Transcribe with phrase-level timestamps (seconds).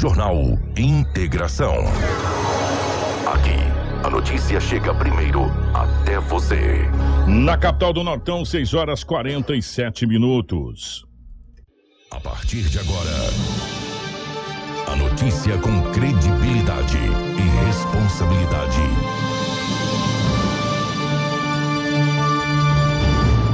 [0.00, 1.74] Jornal Integração.
[3.30, 3.60] Aqui,
[4.02, 5.42] a notícia chega primeiro
[5.74, 6.88] até você.
[7.28, 11.04] Na capital do Nortão, 6 horas 47 minutos.
[12.10, 13.10] A partir de agora,
[14.90, 18.80] a notícia com credibilidade e responsabilidade.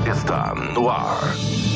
[0.08, 1.75] Está no ar.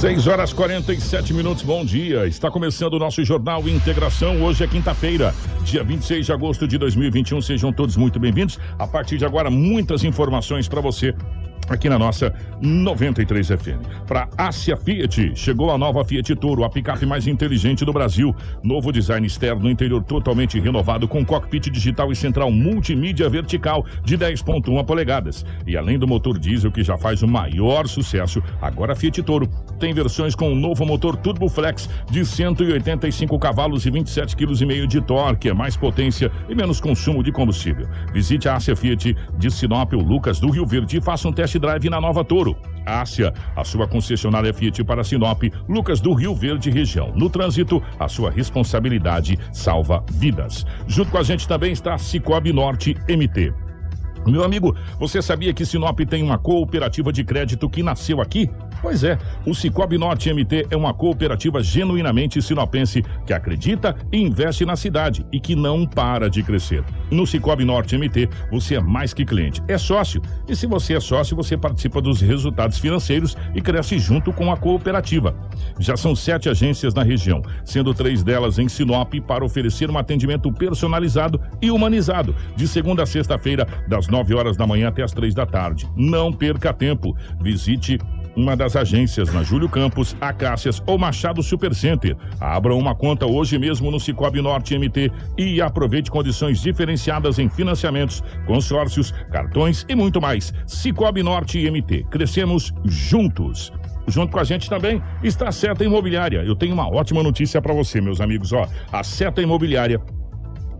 [0.00, 2.26] 6 horas 47 minutos, bom dia.
[2.26, 4.42] Está começando o nosso Jornal Integração.
[4.42, 7.40] Hoje é quinta-feira, dia 26 de agosto de 2021.
[7.40, 8.58] Sejam todos muito bem-vindos.
[8.78, 11.14] A partir de agora, muitas informações para você
[11.68, 14.06] aqui na nossa 93 FM.
[14.06, 18.34] Para Ásia Fiat, chegou a nova Fiat Toro, a picape mais inteligente do Brasil.
[18.62, 24.84] Novo design externo, interior totalmente renovado com cockpit digital e central multimídia vertical de 10.1
[24.84, 25.44] polegadas.
[25.66, 29.48] E além do motor diesel que já faz o maior sucesso, agora a Fiat Toro
[29.78, 34.86] tem versões com o um novo motor Turbo Flex de 185 cavalos e 27,5 kg
[34.86, 37.86] de torque, é mais potência e menos consumo de combustível.
[38.12, 41.55] Visite a Ásia Fiat de Sinop, o Lucas do Rio Verde e faça um teste
[41.58, 42.56] drive na Nova Toro.
[42.84, 47.12] Ásia, a sua concessionária Fiat para Sinop, Lucas do Rio Verde região.
[47.16, 50.64] No trânsito, a sua responsabilidade salva vidas.
[50.86, 53.52] Junto com a gente também está Cicobi Norte MT.
[54.26, 58.50] Meu amigo, você sabia que Sinop tem uma cooperativa de crédito que nasceu aqui?
[58.80, 64.64] Pois é, o Cicobi Norte MT é uma cooperativa genuinamente sinopense que acredita e investe
[64.64, 66.84] na cidade e que não para de crescer.
[67.10, 70.20] No Cicobi Norte MT, você é mais que cliente, é sócio.
[70.48, 74.56] E se você é sócio, você participa dos resultados financeiros e cresce junto com a
[74.56, 75.34] cooperativa.
[75.78, 80.52] Já são sete agências na região, sendo três delas em Sinop para oferecer um atendimento
[80.52, 85.34] personalizado e humanizado, de segunda a sexta-feira, das nove horas da manhã até as três
[85.34, 85.88] da tarde.
[85.96, 87.16] Não perca tempo.
[87.40, 87.98] Visite
[88.36, 92.16] uma das agências na Júlio Campos, Acácias ou Machado Supercenter.
[92.38, 98.22] Abra uma conta hoje mesmo no Cicobi Norte MT e aproveite condições diferenciadas em financiamentos,
[98.46, 100.52] consórcios, cartões e muito mais.
[100.66, 102.04] Cicobi Norte MT.
[102.10, 103.72] Crescemos juntos.
[104.08, 106.44] Junto com a gente também está a Seta Imobiliária.
[106.44, 108.52] Eu tenho uma ótima notícia para você, meus amigos.
[108.52, 110.00] Ó, a Seta Imobiliária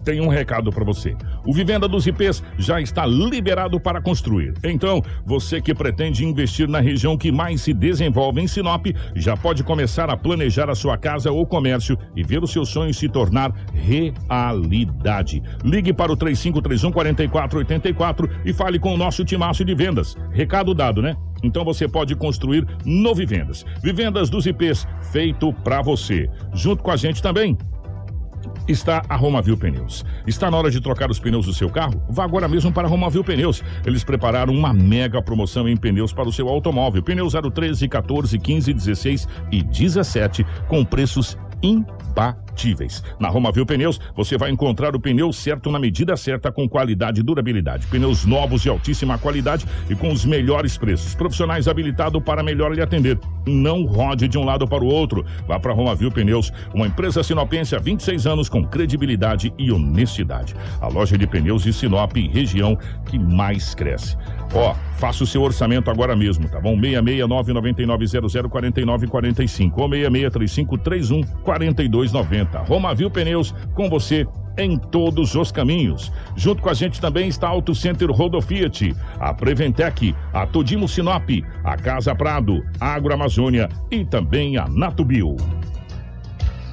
[0.06, 1.16] tem um recado para você.
[1.44, 4.54] O Vivenda dos IPs já está liberado para construir.
[4.62, 8.86] Então, você que pretende investir na região que mais se desenvolve em Sinop,
[9.16, 12.94] já pode começar a planejar a sua casa ou comércio e ver o seu sonho
[12.94, 15.42] se tornar realidade.
[15.64, 20.16] Ligue para o 3531 4484 e fale com o nosso timaço de vendas.
[20.30, 21.16] Recado dado, né?
[21.42, 23.64] Então você pode construir no Vivendas.
[23.82, 26.30] Vivendas dos IPs, feito para você.
[26.54, 27.56] Junto com a gente também,
[28.68, 30.04] está a Romavil Pneus.
[30.26, 32.02] Está na hora de trocar os pneus do seu carro?
[32.08, 33.62] Vá agora mesmo para a Romavil Pneus.
[33.84, 37.02] Eles prepararam uma mega promoção em pneus para o seu automóvel.
[37.02, 42.45] Pneus 013, 14, 15, 16 e 17 com preços imbatíveis.
[43.20, 47.22] Na Romavil Pneus, você vai encontrar o pneu certo na medida certa, com qualidade e
[47.22, 47.86] durabilidade.
[47.86, 51.14] Pneus novos de altíssima qualidade e com os melhores preços.
[51.14, 53.18] Profissionais habilitados para melhor lhe atender.
[53.46, 55.24] Não rode de um lado para o outro.
[55.46, 60.56] Vá para Romavil Pneus, uma empresa sinopense há 26 anos com credibilidade e honestidade.
[60.80, 62.78] A loja de pneus de Sinop, região
[63.10, 64.16] que mais cresce.
[64.54, 66.78] Ó, faça o seu orçamento agora mesmo, tá bom?
[66.78, 69.88] 66999004945 ou
[72.46, 72.68] 6635314290.
[72.68, 74.26] Romavil Pneus com você
[74.58, 76.10] em todos os caminhos.
[76.34, 81.28] Junto com a gente também está Auto Center Rodo Fiat, a Preventec, a Todimo Sinop,
[81.64, 85.36] a Casa Prado, a Agroamazônia e também a Natubio.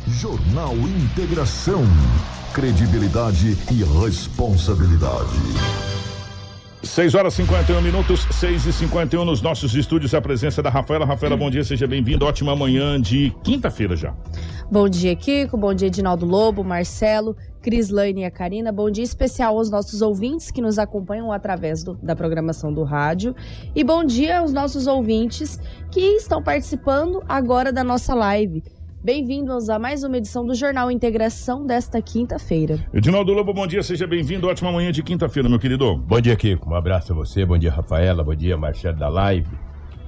[0.08, 1.84] Jornal Integração.
[2.54, 5.93] Credibilidade e responsabilidade.
[6.84, 10.14] 6 horas e 51 minutos, 6 e 51 nos nossos estúdios.
[10.14, 11.06] A presença da Rafaela.
[11.06, 12.26] Rafaela, bom dia, seja bem-vindo.
[12.26, 14.14] Ótima manhã de quinta-feira já.
[14.70, 15.56] Bom dia, Kiko.
[15.56, 18.70] Bom dia, Edinaldo Lobo, Marcelo, Crislaine e a Karina.
[18.70, 23.34] Bom dia especial aos nossos ouvintes que nos acompanham através do, da programação do rádio.
[23.74, 25.60] E bom dia aos nossos ouvintes
[25.90, 28.62] que estão participando agora da nossa live.
[29.04, 32.80] Bem-vindos a mais uma edição do Jornal Integração desta quinta-feira.
[32.94, 34.48] Edinaldo Lobo, bom dia, seja bem-vindo.
[34.48, 35.98] Ótima manhã de quinta-feira, meu querido.
[35.98, 36.70] Bom dia, Kiko.
[36.70, 39.50] Um abraço a você, bom dia, Rafaela, bom dia, Marcelo da Live,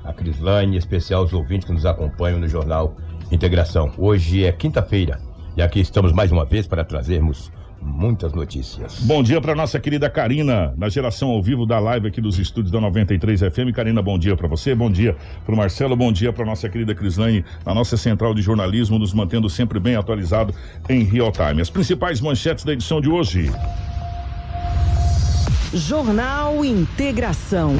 [0.01, 2.95] a Crislane, em especial os ouvintes que nos acompanham no Jornal
[3.29, 3.91] Integração.
[3.97, 5.19] Hoje é quinta-feira
[5.57, 7.51] e aqui estamos mais uma vez para trazermos
[7.85, 8.99] muitas notícias.
[9.01, 12.71] Bom dia para nossa querida Karina, na geração ao vivo da live aqui dos estúdios
[12.71, 13.73] da 93 FM.
[13.73, 15.15] Karina, bom dia para você, bom dia
[15.45, 19.13] para o Marcelo, bom dia para nossa querida Crislane, na nossa central de jornalismo, nos
[19.13, 20.53] mantendo sempre bem atualizado
[20.89, 21.61] em real time.
[21.61, 23.51] As principais manchetes da edição de hoje.
[25.75, 27.75] Jornal Integração.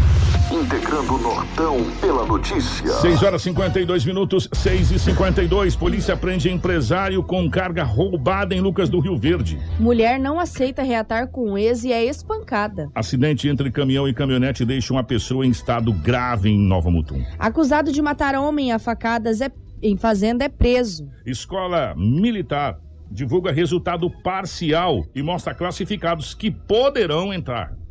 [0.52, 2.90] Integrando o Nortão pela notícia.
[2.90, 5.78] 6 horas 52 minutos, 6 e 52.
[5.78, 9.58] Polícia prende empresário com carga roubada em Lucas do Rio Verde.
[9.80, 12.90] Mulher não aceita reatar com ex e é espancada.
[12.94, 17.24] Acidente entre caminhão e caminhonete deixa uma pessoa em estado grave em Nova Mutum.
[17.40, 19.50] Acusado de matar homem a facadas é,
[19.82, 21.08] em fazenda é preso.
[21.26, 22.78] Escola Militar
[23.10, 27.85] divulga resultado parcial e mostra classificados que poderão entrar.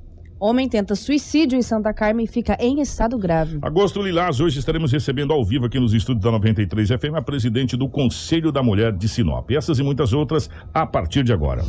[0.46, 3.58] Homem tenta suicídio em Santa Carmen e fica em estado grave.
[3.62, 7.78] Agosto Lilás, hoje estaremos recebendo ao vivo aqui nos estúdios da 93 FM a presidente
[7.78, 9.50] do Conselho da Mulher de Sinop.
[9.50, 11.62] Essas e muitas outras a partir de agora.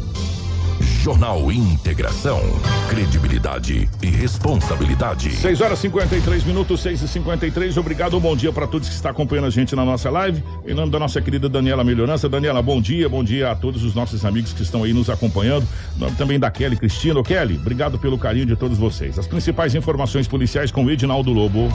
[0.80, 2.42] Jornal Integração.
[2.90, 5.32] Credibilidade e responsabilidade.
[5.32, 9.46] 6 horas 53 minutos, 6 e 53 Obrigado, bom dia para todos que estão acompanhando
[9.46, 10.44] a gente na nossa live.
[10.66, 12.28] Em nome da nossa querida Daniela Melhorança.
[12.28, 15.68] Daniela, bom dia, bom dia a todos os nossos amigos que estão aí nos acompanhando.
[15.96, 17.22] Em nome também da Kelly Cristina.
[17.24, 19.20] Kelly, obrigado pelo carinho de todos vocês.
[19.20, 21.72] As principais informações policiais com o Edinaldo Lobo.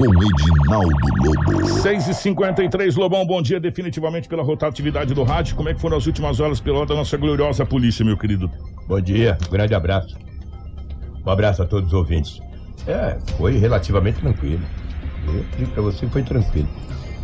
[0.00, 1.66] Com Edinaldo Lobo.
[1.82, 5.54] 6 e 53 Lobão, bom dia definitivamente pela rotatividade do rádio.
[5.54, 8.50] Como é que foram as últimas horas pela da nossa gloriosa polícia, meu querido?
[8.88, 10.16] Bom dia, um grande abraço.
[11.22, 12.40] Um abraço a todos os ouvintes.
[12.86, 14.62] É, foi relativamente tranquilo.
[15.26, 16.68] Eu digo pra você que foi tranquilo.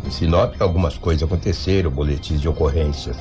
[0.05, 3.17] Em Sinop, algumas coisas aconteceram, boletins de ocorrências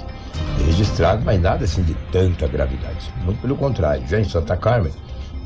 [0.67, 3.11] registrados, mas nada assim de tanta gravidade.
[3.25, 4.93] Muito pelo contrário, já em Santa Carmen,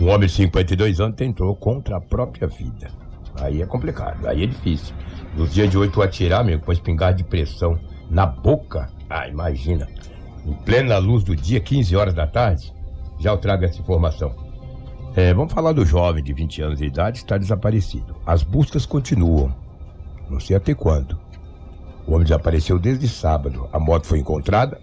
[0.00, 2.90] um homem de 52 anos tentou contra a própria vida.
[3.36, 4.94] Aí é complicado, aí é difícil.
[5.36, 7.78] Nos dias de hoje, tu atirar, meu, com espingarda de pressão
[8.10, 9.86] na boca, ah, imagina.
[10.44, 12.72] Em plena luz do dia, 15 horas da tarde,
[13.18, 14.34] já eu trago essa informação.
[15.14, 18.16] É, vamos falar do jovem de 20 anos de idade que está desaparecido.
[18.24, 19.54] As buscas continuam.
[20.28, 21.18] Não sei até quando.
[22.06, 23.68] O homem desapareceu desde sábado.
[23.72, 24.80] A moto foi encontrada.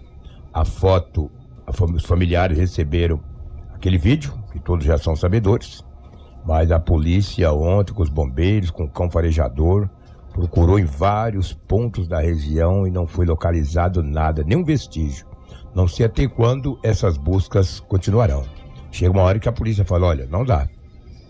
[0.52, 1.30] A foto,
[1.66, 3.20] a fam- os familiares receberam
[3.74, 5.82] aquele vídeo, que todos já são sabedores.
[6.44, 9.88] Mas a polícia ontem, com os bombeiros, com o cão farejador,
[10.32, 15.26] procurou em vários pontos da região e não foi localizado nada, nenhum vestígio.
[15.74, 18.44] Não sei até quando essas buscas continuarão.
[18.90, 20.68] Chega uma hora que a polícia fala, olha, não dá.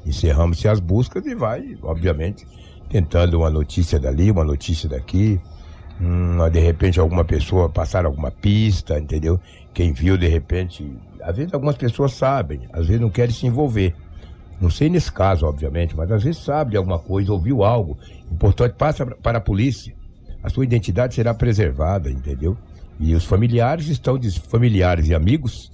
[0.06, 2.46] Encerramos-se as buscas e vai, obviamente,
[2.88, 5.40] tentando uma notícia dali, uma notícia daqui.
[6.00, 9.40] Hum, de repente alguma pessoa passar alguma pista, entendeu?
[9.74, 10.96] Quem viu, de repente.
[11.20, 13.94] Às vezes algumas pessoas sabem, às vezes não querem se envolver.
[14.60, 17.96] Não sei nesse caso, obviamente, mas às vezes sabe de alguma coisa, ouviu algo.
[18.30, 19.94] Importante, passa para a polícia.
[20.42, 22.56] A sua identidade será preservada, entendeu?
[22.98, 24.18] E os familiares estão,
[24.50, 25.70] familiares e amigos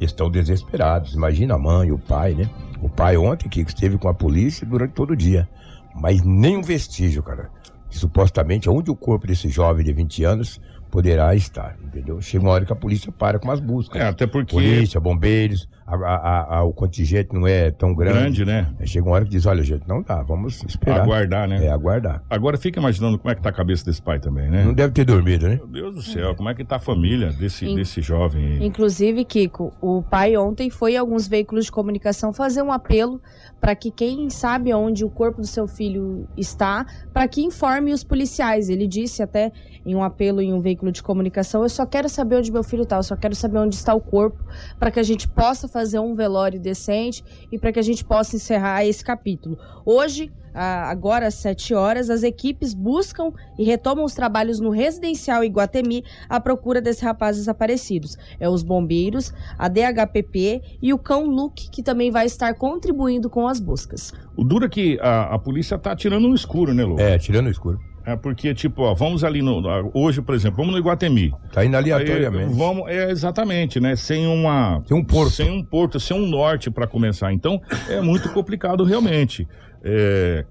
[0.00, 1.14] estão desesperados.
[1.14, 2.48] Imagina a mãe, o pai, né?
[2.82, 5.48] O pai ontem que esteve com a polícia durante todo o dia.
[5.94, 7.50] Mas nenhum vestígio, cara.
[7.90, 12.20] Supostamente onde o corpo desse jovem de 20 anos poderá estar, entendeu?
[12.20, 14.00] Chega uma hora que a polícia para com as buscas.
[14.00, 14.54] É, até porque.
[14.54, 18.18] Polícia, bombeiros, a- a- a- o contingente não é tão grande.
[18.18, 18.68] Grande, né?
[18.78, 21.02] Aí chega uma hora que diz, olha, gente, não dá, vamos esperar.
[21.02, 21.66] Aguardar, né?
[21.66, 22.22] É, aguardar.
[22.28, 24.64] Agora fica imaginando como é que tá a cabeça desse pai também, né?
[24.64, 25.56] Não deve ter dormido, né?
[25.56, 28.66] Meu Deus do céu, como é que tá a família desse, In- desse jovem aí?
[28.66, 33.20] Inclusive, Kiko, o pai ontem foi a alguns veículos de comunicação fazer um apelo
[33.60, 38.04] para que quem sabe onde o corpo do seu filho está, para que informe os
[38.04, 38.68] policiais.
[38.68, 39.50] Ele disse até
[39.84, 42.82] em um apelo em um veículo de comunicação: Eu só quero saber onde meu filho
[42.84, 44.44] está, eu só quero saber onde está o corpo,
[44.78, 48.36] para que a gente possa fazer um velório decente e para que a gente possa
[48.36, 49.58] encerrar esse capítulo.
[49.84, 50.32] Hoje.
[50.60, 56.40] Agora às 7 horas, as equipes buscam e retomam os trabalhos no residencial Iguatemi à
[56.40, 58.16] procura desses rapazes desaparecidos.
[58.40, 63.46] É os bombeiros, a DHPP e o cão Luke, que também vai estar contribuindo com
[63.46, 64.12] as buscas.
[64.36, 66.98] O duro é que a, a polícia tá atirando no escuro, né, Lu?
[66.98, 67.78] É, tirando o escuro.
[68.10, 69.62] É porque, tipo, ó, vamos ali no.
[69.92, 71.30] Hoje, por exemplo, vamos no Iguatemi.
[71.52, 72.54] Tá indo Aí, aleatoriamente.
[72.54, 73.96] vamos, é exatamente, né?
[73.96, 74.82] Sem uma.
[74.86, 75.30] Sem um porto.
[75.32, 77.32] Sem um porto, sem um norte para começar.
[77.34, 79.46] Então, é muito complicado realmente.
[79.84, 80.44] É,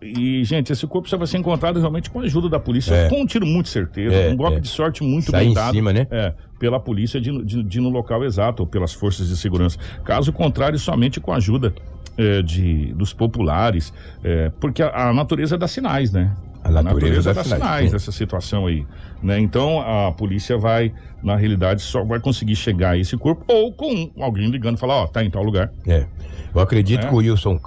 [0.00, 2.94] E, gente, esse corpo só vai ser encontrado realmente com a ajuda da polícia.
[2.94, 3.08] É.
[3.08, 4.60] Com um tiro muito certeiro, É, um golpe é.
[4.60, 5.74] de sorte muito Sai bem em dado.
[5.74, 6.06] cima, né?
[6.10, 9.76] É, pela polícia de, de, de no local exato, ou pelas forças de segurança.
[10.04, 11.74] Caso contrário, somente com a ajuda
[12.18, 13.92] é, de, dos populares,
[14.24, 16.34] é, porque a, a natureza dá sinais, né?
[16.64, 18.84] A natureza, a natureza dá sinais, sinais dessa situação aí.
[19.22, 19.38] Né?
[19.38, 24.10] Então a polícia vai, na realidade, só vai conseguir chegar a esse corpo ou com
[24.18, 25.70] alguém ligando e falar, ó, oh, tá em tal lugar.
[25.86, 26.06] É.
[26.52, 27.08] Eu acredito é.
[27.08, 27.58] que o Wilson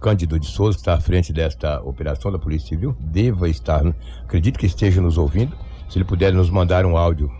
[0.00, 3.94] Cândido de Souza, que está à frente desta operação da Polícia Civil, deva estar, né?
[4.24, 5.56] acredito que esteja nos ouvindo.
[5.88, 7.30] Se ele puder nos mandar um áudio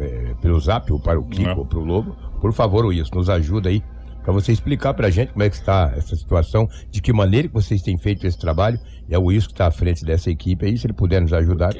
[0.00, 1.54] é, pelo zap ou para o Kiko é.
[1.54, 3.82] ou para o Lobo, por favor, Wilson, nos ajuda aí
[4.26, 7.46] para você explicar para a gente como é que está essa situação, de que maneira
[7.46, 8.76] que vocês têm feito esse trabalho.
[9.08, 11.72] É o Wilson que está à frente dessa equipe aí, se ele puder nos ajudar.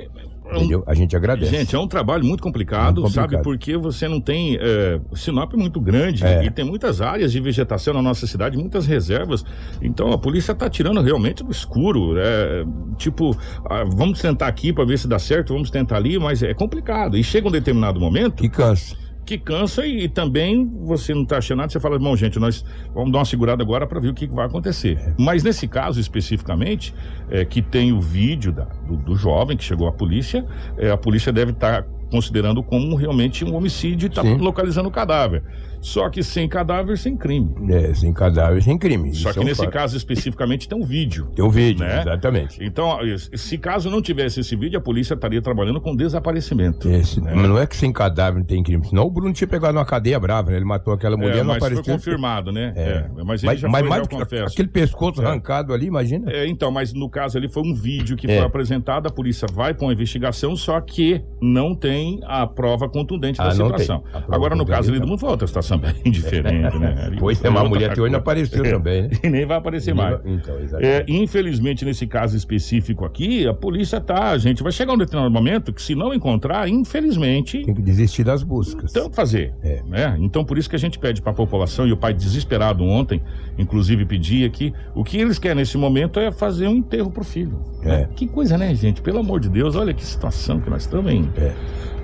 [0.48, 0.84] Entendeu?
[0.86, 1.50] A gente agradece.
[1.50, 3.30] Gente, é um trabalho muito complicado, muito complicado.
[3.32, 3.42] sabe?
[3.42, 4.56] Porque você não tem.
[4.60, 6.44] É, Sinop é muito grande é.
[6.44, 9.44] e tem muitas áreas de vegetação na nossa cidade, muitas reservas.
[9.82, 12.14] Então a polícia está tirando realmente do escuro.
[12.16, 12.64] É,
[12.96, 13.36] tipo,
[13.68, 17.18] ah, vamos tentar aqui para ver se dá certo, vamos tentar ali, mas é complicado.
[17.18, 18.40] E chega um determinado momento.
[18.40, 22.14] Que cansa que cansa e, e, também você não está achando nada, você fala, bom,
[22.16, 22.64] gente, nós
[22.95, 24.97] vamos dar uma segurada agora para ver o que, vai acontecer.
[24.99, 25.14] É.
[25.18, 26.95] Mas nesse caso especificamente,
[27.28, 30.47] é, que tem o vídeo da, do, do, jovem que chegou à polícia,
[30.78, 34.92] é, a polícia deve estar tá considerando como realmente um homicídio e está localizando o
[34.92, 35.42] cadáver.
[35.86, 37.54] Só que sem cadáver, sem crime.
[37.72, 39.14] É, sem cadáver, sem crime.
[39.14, 39.72] Só Isso que é um nesse fato.
[39.72, 41.26] caso especificamente tem um vídeo.
[41.26, 42.00] Tem um vídeo, né?
[42.00, 42.58] exatamente.
[42.60, 46.88] Então, se caso não tivesse esse vídeo, a polícia estaria trabalhando com desaparecimento.
[46.88, 47.32] Esse, né?
[47.36, 48.84] Mas não é que sem cadáver não tem crime.
[48.84, 50.56] Senão o Bruno tinha pegado uma cadeia brava, né?
[50.56, 51.84] Ele matou aquela mulher, é, não apareceu.
[51.84, 52.72] foi confirmado, né?
[52.74, 52.82] É.
[52.82, 53.10] é.
[53.24, 54.52] Mas ele mas, já mas, foi, já confesso.
[54.54, 55.24] Aquele pescoço é.
[55.24, 56.32] arrancado ali, imagina.
[56.32, 58.42] É, então, mas no caso ali foi um vídeo que foi é.
[58.42, 63.44] apresentado, a polícia vai para uma investigação, só que não tem a prova contundente ah,
[63.44, 64.02] da situação.
[64.28, 67.12] Agora, no caso ali do mundo, foi outra situação bem diferente né?
[67.18, 69.11] Pois é, uma mulher que hoje não apareceu é, também, né?
[69.23, 70.18] E nem vai aparecer mais.
[70.25, 74.99] Então, é, infelizmente, nesse caso específico aqui, a polícia tá, a gente vai chegar um
[74.99, 77.62] determinado momento que se não encontrar, infelizmente...
[77.64, 78.90] Tem que desistir das buscas.
[78.90, 79.54] Então, fazer.
[79.62, 79.83] É.
[79.87, 80.16] Né?
[80.21, 83.23] Então, por isso que a gente pede para a população, e o pai desesperado ontem,
[83.59, 87.61] inclusive, pedia que o que eles querem nesse momento é fazer um enterro pro filho.
[87.83, 88.06] É.
[88.14, 89.00] Que coisa, né, gente?
[89.00, 91.30] Pelo amor de Deus, olha que situação que nós estamos em.
[91.37, 91.52] É.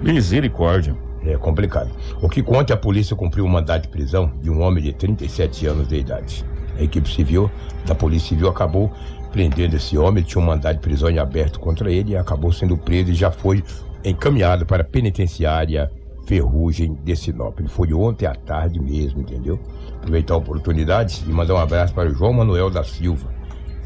[0.02, 0.96] Misericórdia.
[1.24, 1.90] É complicado.
[2.20, 5.66] O que conta, a polícia cumpriu um mandado de prisão de um homem de 37
[5.66, 6.44] anos de idade.
[6.76, 7.50] A equipe civil
[7.86, 8.90] da Polícia Civil acabou
[9.30, 12.76] prendendo esse homem, tinha um mandado de prisão em aberto contra ele e acabou sendo
[12.76, 13.62] preso e já foi
[14.04, 15.90] encaminhado para a penitenciária
[16.26, 17.58] Ferrugem de Sinop.
[17.58, 19.58] Ele foi ontem à tarde mesmo, entendeu?
[19.96, 23.32] Aproveitar a oportunidade e mandar um abraço para o João Manuel da Silva.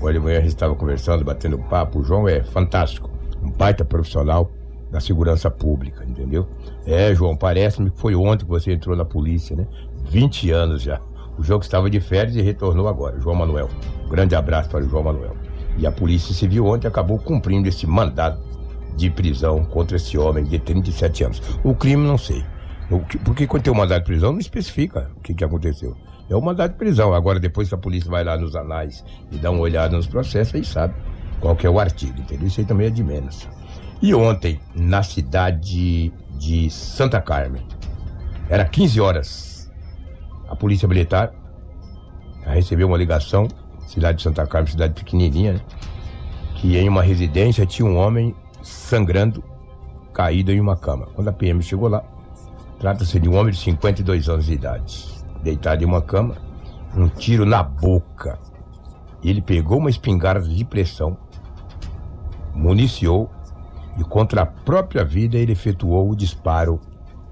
[0.00, 2.00] Olha, amanhã a gente estava conversando, batendo papo.
[2.00, 3.10] O João é fantástico,
[3.42, 4.50] um baita profissional
[4.90, 6.46] da segurança pública, entendeu?
[6.86, 9.66] É, João, parece-me que foi ontem que você entrou na polícia, né?
[10.10, 11.00] 20 anos já.
[11.38, 13.68] O jogo estava de férias e retornou agora, João Manuel.
[14.06, 15.36] Um grande abraço para o João Manuel.
[15.76, 18.40] E a Polícia Civil ontem acabou cumprindo esse mandado
[18.96, 21.42] de prisão contra esse homem de 37 anos.
[21.62, 22.42] O crime não sei.
[23.24, 25.94] Porque quando tem um mandado de prisão não especifica o que, que aconteceu.
[26.30, 27.12] É o mandado de prisão.
[27.12, 30.54] Agora, depois que a polícia vai lá nos anais e dá uma olhada nos processos,
[30.54, 30.94] aí sabe
[31.40, 32.46] qual que é o artigo, entendeu?
[32.46, 33.46] Isso aí também é de menos.
[34.00, 37.62] E ontem, na cidade de Santa Carmen,
[38.48, 39.72] era 15 horas,
[40.48, 41.32] a polícia militar
[42.44, 43.48] recebeu uma ligação,
[43.86, 45.60] cidade de Santa Carmen, cidade pequenininha, né?
[46.56, 49.42] que em uma residência tinha um homem sangrando,
[50.12, 51.06] caído em uma cama.
[51.14, 52.02] Quando a PM chegou lá,
[52.78, 55.06] trata-se de um homem de 52 anos de idade,
[55.42, 56.36] deitado em uma cama,
[56.94, 58.38] um tiro na boca.
[59.22, 61.16] Ele pegou uma espingarda de pressão,
[62.54, 63.30] municiou
[63.98, 66.80] e contra a própria vida ele efetuou o disparo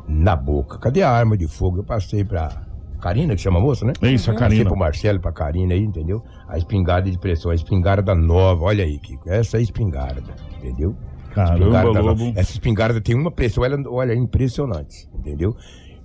[0.08, 0.78] na boca.
[0.78, 1.78] Cadê a arma de fogo?
[1.78, 2.64] Eu passei pra
[3.00, 3.92] Karina, que chama a moça, né?
[4.02, 4.48] Isso, a Karina.
[4.48, 6.24] Passei pro Marcelo, pra Karina aí, entendeu?
[6.48, 9.28] A espingarda de pressão, a espingarda nova, olha aí, Kiko.
[9.28, 10.22] Essa é a espingarda,
[10.56, 10.96] entendeu?
[11.30, 12.32] Caramba, espingarda Lobo.
[12.34, 15.54] Essa espingarda tem uma pressão, ela, olha, é impressionante, entendeu?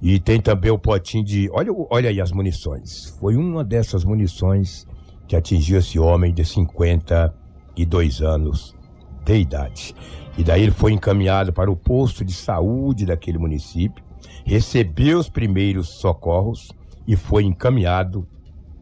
[0.02, 1.50] E tem também o potinho de.
[1.52, 3.16] Olha, olha aí as munições.
[3.20, 4.88] Foi uma dessas munições
[5.28, 8.76] que atingiu esse homem de 52 anos
[9.24, 9.96] de idade.
[10.38, 14.04] E daí ele foi encaminhado para o posto de saúde daquele município,
[14.46, 16.72] recebeu os primeiros socorros
[17.08, 18.28] e foi encaminhado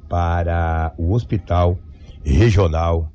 [0.07, 1.77] para o hospital
[2.23, 3.11] regional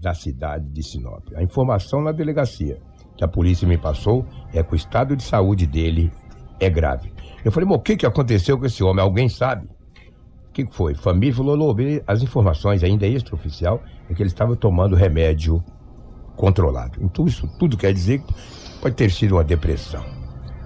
[0.00, 1.28] da cidade de Sinop.
[1.36, 2.80] A informação na delegacia
[3.16, 6.10] que a polícia me passou é que o estado de saúde dele
[6.58, 7.12] é grave.
[7.44, 9.02] Eu falei, mas o que, que aconteceu com esse homem?
[9.02, 9.66] Alguém sabe?
[10.48, 10.94] O que, que foi?
[10.94, 15.62] Família falou, Lobo, as informações ainda extraoficial é que ele estava tomando remédio
[16.42, 16.98] controlado.
[17.00, 18.34] Então, isso tudo quer dizer que
[18.80, 20.04] pode ter sido uma depressão.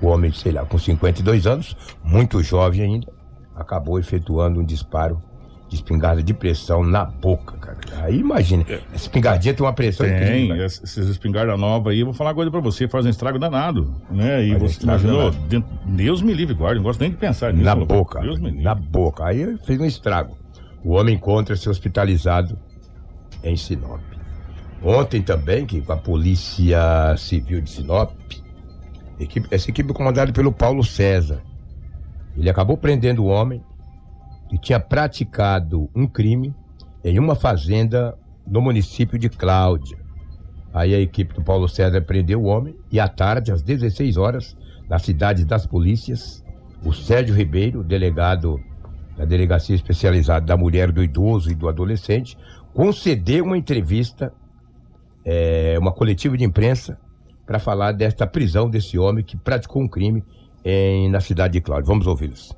[0.00, 3.12] O homem, sei lá, com 52 anos, muito jovem ainda,
[3.54, 5.22] acabou efetuando um disparo
[5.68, 7.76] de espingarda de pressão na boca, cara.
[8.04, 8.80] Aí imagina, é.
[8.94, 10.56] essa espingardinha tem uma pressão tem, incrível.
[10.56, 13.94] Tem, essas espingardas novas aí, eu vou falar uma coisa pra você, fazem estrago danado,
[14.10, 14.44] né?
[14.44, 17.64] E Faz você imaginou, dentro, Deus me livre, guarda, não gosto nem de pensar nisso.
[17.64, 18.64] Na boca, Deus me livre.
[18.64, 19.26] na boca.
[19.26, 20.38] Aí fez um estrago.
[20.82, 22.58] O homem encontra-se hospitalizado
[23.44, 24.15] em Sinop.
[24.82, 28.12] Ontem também, que com a Polícia Civil de Sinop,
[29.18, 31.42] equipe, essa equipe comandada pelo Paulo César,
[32.36, 33.62] ele acabou prendendo o homem
[34.48, 36.54] que tinha praticado um crime
[37.02, 38.16] em uma fazenda
[38.46, 39.98] no município de Cláudia.
[40.72, 44.56] Aí a equipe do Paulo César prendeu o homem e à tarde, às 16 horas,
[44.88, 46.44] na cidade das polícias,
[46.84, 48.60] o Sérgio Ribeiro, delegado
[49.16, 52.36] da Delegacia Especializada da Mulher, do Idoso e do Adolescente,
[52.74, 54.32] concedeu uma entrevista,
[55.26, 56.96] é, uma coletiva de imprensa,
[57.44, 60.24] para falar desta prisão desse homem que praticou um crime
[60.64, 61.86] em, na cidade de Cláudia.
[61.86, 62.56] Vamos ouvi-los.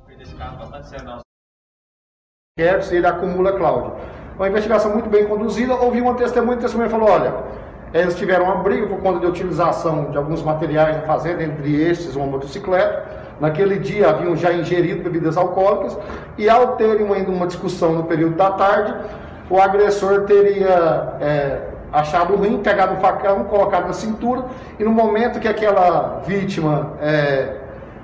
[2.57, 3.95] Ele acumula Cláudio.
[4.35, 5.75] Uma investigação muito bem conduzida.
[5.75, 7.33] Houve uma testemunha, a testemunha falou: olha,
[7.93, 12.15] eles tiveram uma briga por conta de utilização de alguns materiais na fazenda, entre estes
[12.15, 13.19] uma motocicleta.
[13.39, 15.97] Naquele dia haviam já ingerido bebidas alcoólicas
[16.37, 18.93] e ao terem ainda uma discussão no período da tarde,
[19.49, 24.45] o agressor teria é, achado ruim, pegado um facão, colocado na cintura
[24.79, 27.55] e no momento que aquela vítima, é,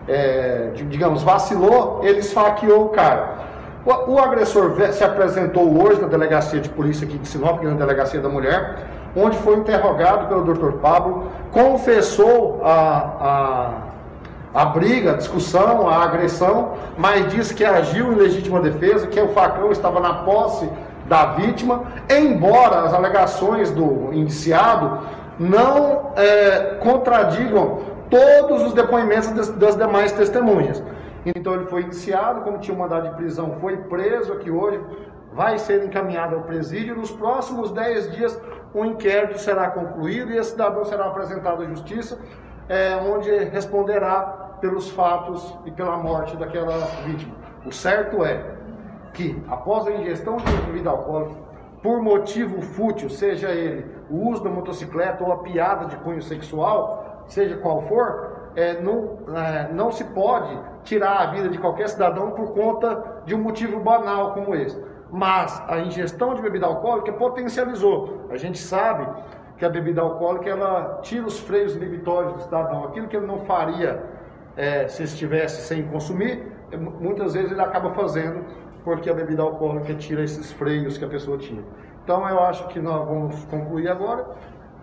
[0.07, 3.45] é, digamos, vacilou, ele esfaqueou o cara.
[3.85, 8.19] O, o, agressor se apresentou hoje na delegacia de polícia aqui de Sinop, na delegacia
[8.19, 8.79] da mulher,
[9.15, 10.79] onde foi interrogado pelo Dr.
[10.79, 13.71] Pablo, confessou a,
[14.53, 19.19] a, a briga, a discussão, a agressão, mas disse que agiu em legítima defesa, que
[19.21, 20.67] o facão estava na posse
[21.05, 25.01] da vítima, embora as alegações do indiciado
[25.39, 30.81] não é, contradigam todos os depoimentos das, das demais testemunhas.
[31.25, 34.79] Então ele foi indiciado, como tinha um mandado de prisão, foi preso aqui hoje,
[35.33, 36.95] vai ser encaminhado ao presídio.
[36.95, 38.39] Nos próximos 10 dias,
[38.73, 42.19] o um inquérito será concluído e esse cidadão será apresentado à justiça,
[42.69, 47.35] é, onde responderá pelos fatos e pela morte daquela vítima.
[47.65, 48.54] O certo é
[49.15, 51.35] que, após a ingestão de bebida alcoólica,
[51.81, 57.23] por motivo fútil, seja ele o uso da motocicleta ou a piada de cunho sexual,
[57.27, 62.31] seja qual for, é, não, é, não se pode tirar a vida de qualquer cidadão
[62.31, 64.79] por conta de um motivo banal como esse.
[65.11, 68.25] Mas a ingestão de bebida alcoólica potencializou.
[68.29, 69.07] A gente sabe
[69.57, 72.85] que a bebida alcoólica ela tira os freios inibitórios do cidadão.
[72.85, 74.03] Aquilo que ele não faria
[74.57, 76.51] é, se estivesse sem consumir,
[76.99, 78.43] muitas vezes ele acaba fazendo
[78.85, 81.63] porque a bebida alcoólica tira esses freios que a pessoa tinha.
[82.03, 84.27] Então eu acho que nós vamos concluir agora.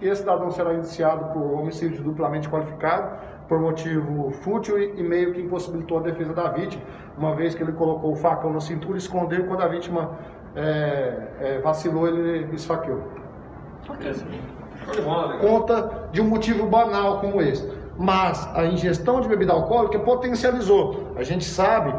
[0.00, 5.98] Esse cidadão será indiciado por homicídio duplamente qualificado, por motivo fútil e, meio que impossibilitou
[5.98, 6.82] a defesa da vítima,
[7.16, 10.10] uma vez que ele colocou o facão na cintura e escondeu quando a vítima
[10.56, 13.00] é, é, vacilou, ele esfaqueou.
[15.40, 17.70] Conta de um motivo banal como esse.
[17.96, 21.12] Mas a ingestão de bebida alcoólica potencializou.
[21.14, 21.94] A gente sabe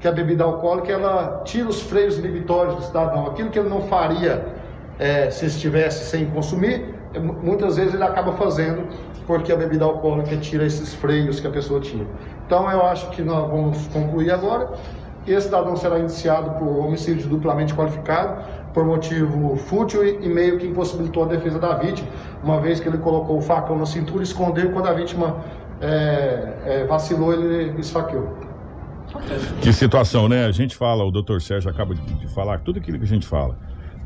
[0.00, 3.26] que a bebida alcoólica ela tira os freios inibitórios do cidadão.
[3.26, 4.44] Aquilo que ele não faria
[4.98, 8.86] é, se estivesse sem consumir, é, muitas vezes ele acaba fazendo
[9.26, 12.06] porque a bebida alcoólica tira esses freios que a pessoa tinha.
[12.46, 14.70] Então eu acho que nós vamos concluir agora.
[15.26, 21.24] Esse cidadão será indiciado por homicídio duplamente qualificado, por motivo fútil e meio que impossibilitou
[21.24, 22.08] a defesa da vítima,
[22.42, 25.36] uma vez que ele colocou o facão na cintura e escondeu quando a vítima
[25.82, 28.37] é, é, vacilou, ele esfaqueou.
[29.62, 30.46] Que situação, né?
[30.46, 33.58] A gente fala, o doutor Sérgio acaba de, falar, tudo aquilo que a gente fala.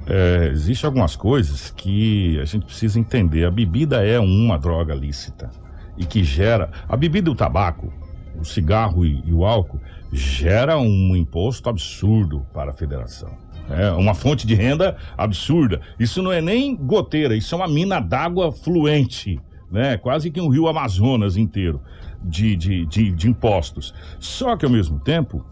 [0.06, 3.44] É, Existem algumas coisas que a gente precisa entender.
[3.44, 5.50] A bebida é uma droga lícita
[5.96, 6.70] e que gera.
[6.88, 7.92] A bebida e o tabaco,
[8.38, 9.80] o cigarro e, e o álcool,
[10.12, 13.30] gera um imposto absurdo para a federação.
[13.70, 15.80] É uma fonte de renda absurda.
[15.98, 19.40] Isso não é nem goteira, isso é uma mina d'água fluente,
[19.72, 19.96] né?
[19.96, 21.80] Quase que um rio Amazonas inteiro
[22.22, 23.94] de, de, de, de impostos.
[24.20, 25.44] Só que, ao mesmo tempo,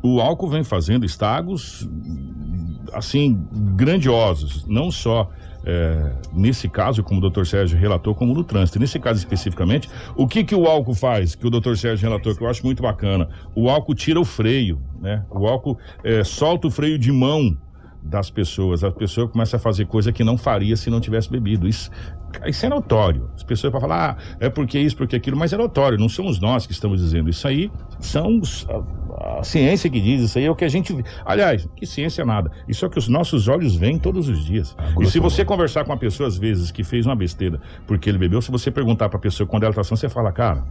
[0.00, 1.88] o álcool vem fazendo estragos
[2.92, 5.30] assim grandiosos, não só
[5.66, 8.78] é, nesse caso, como o doutor Sérgio relatou, como no trânsito.
[8.78, 12.42] Nesse caso especificamente, o que, que o álcool faz, que o doutor Sérgio relatou, que
[12.42, 13.28] eu acho muito bacana?
[13.54, 15.24] O álcool tira o freio, né?
[15.30, 17.56] O álcool é, solta o freio de mão
[18.04, 18.84] das pessoas.
[18.84, 21.66] A pessoa começa a fazer coisa que não faria se não tivesse bebido.
[21.66, 21.90] Isso,
[22.46, 23.30] isso é notório.
[23.34, 26.38] As pessoas podem falar, ah, é porque isso, porque aquilo, mas é notório, não somos
[26.38, 27.30] nós que estamos dizendo.
[27.30, 30.94] Isso aí são a, a ciência que diz, isso aí é o que a gente.
[31.24, 32.50] Aliás, que ciência é nada.
[32.68, 34.76] Isso é o que os nossos olhos veem todos os dias.
[34.78, 38.10] Ah, e se você conversar com uma pessoa, às vezes, que fez uma besteira porque
[38.10, 40.64] ele bebeu, se você perguntar para a pessoa quando ela está você fala, cara,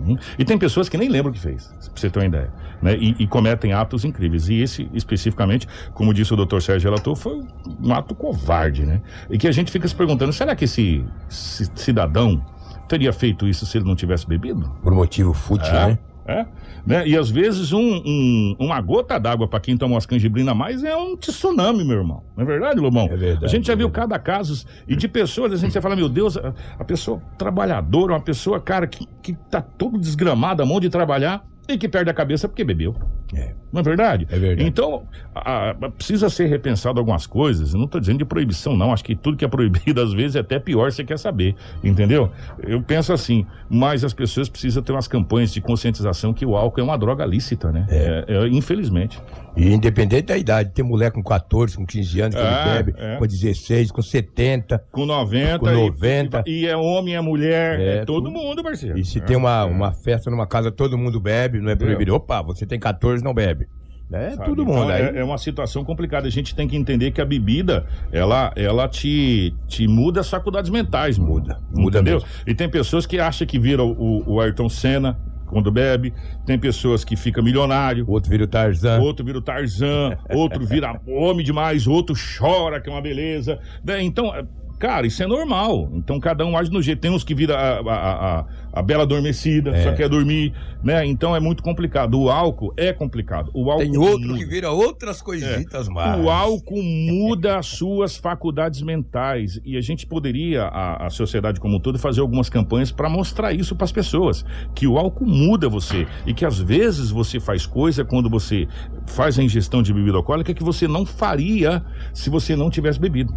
[0.00, 0.16] Uhum.
[0.38, 2.50] E tem pessoas que nem lembram o que fez, pra você ter uma ideia.
[2.80, 2.96] Né?
[2.96, 4.48] E, e, cometem atos incríveis.
[4.48, 7.42] E esse, especificamente, como disse o doutor Sérgio Relator, foi
[7.82, 9.02] um ato covarde, né?
[9.28, 12.42] E que a gente fica se perguntando, será que esse, esse cidadão
[12.88, 14.70] teria feito isso se ele não tivesse bebido?
[14.82, 15.86] Por motivo fútil, é.
[15.88, 15.98] né?
[16.26, 16.46] É?
[16.86, 17.06] Né?
[17.08, 20.82] E às vezes um, um- uma gota d'água para quem toma umas canjibrinas a mais
[20.84, 22.22] é um tsunami, meu irmão.
[22.36, 23.06] Não é verdade, Lobão?
[23.10, 25.94] É verdade, a gente já é viu cada caso e de pessoas, assim, você fala,
[25.96, 30.66] meu Deus, a, a pessoa trabalhadora, uma pessoa, cara, que, que tá todo desgramada, a
[30.66, 32.94] mão de trabalhar e que perde a cabeça porque bebeu.
[33.34, 33.52] É.
[33.72, 34.26] Não é verdade?
[34.28, 34.68] É verdade.
[34.68, 37.72] Então, a- a- precisa ser repensado algumas coisas.
[37.72, 38.92] Eu não estou dizendo de proibição, não.
[38.92, 41.54] Acho que tudo que é proibido, às vezes, é até pior, você quer saber.
[41.84, 42.30] Entendeu?
[42.60, 46.80] Eu penso assim, mas as pessoas precisam ter umas campanhas de conscientização que o álcool
[46.80, 47.86] é uma droga lícita, né?
[47.88, 49.20] É, é, infelizmente.
[49.56, 52.94] E independente da idade, tem mulher com 14, com 15 anos que É, ele bebe,
[52.98, 53.16] é.
[53.16, 54.82] com 16, com 70.
[54.90, 55.58] Com 90.
[55.60, 56.42] Com e- 90.
[56.46, 58.30] E, é homem, é mulher, é, É, todo tudo.
[58.32, 58.98] mundo, parceiro.
[58.98, 59.64] E se É, tem uma, é.
[59.64, 62.14] uma festa numa casa, todo mundo bebe, não é proibido.
[62.14, 63.66] Opa, você tem 14, não bebe.
[64.12, 64.44] É Sabe?
[64.48, 64.90] todo Então, mundo.
[64.90, 66.26] aí, é, é uma situação complicada.
[66.26, 70.68] A gente tem que entender que a bebida, ela, ela te, te muda as faculdades
[70.68, 71.16] mentais.
[71.16, 72.14] Muda, muda Entendeu?
[72.14, 72.28] mesmo.
[72.44, 76.12] E tem pessoas que acham que viram o, o Ayrton Senna quando bebe.
[76.44, 78.04] Tem pessoas que ficam milionário.
[78.08, 78.98] Outro vira o Tarzan.
[78.98, 83.60] Outro vira o Tarzan, outro vira homem demais, outro chora, que é uma beleza.
[83.84, 84.02] Né?
[84.02, 84.32] Então,
[84.80, 85.88] cara, isso é normal.
[85.94, 86.98] Então cada um age no jeito.
[87.00, 89.82] Tem uns que vira a, a, a- a bela adormecida, É.
[89.82, 91.04] só quer dormir, né?
[91.04, 92.18] Então é muito complicado.
[92.20, 93.50] O álcool é complicado.
[93.52, 94.38] O álcool Tem outro muda.
[94.38, 96.22] que vira outras coisitas mais.
[96.24, 101.76] O álcool muda as suas faculdades mentais e a gente poderia, a, a sociedade como
[101.76, 105.68] um todo, fazer algumas campanhas para mostrar isso para as pessoas, que o álcool muda
[105.68, 108.66] você e que às vezes você faz coisa quando você
[109.06, 113.34] faz a ingestão de bebida alcoólica que você não faria se você não tivesse bebido.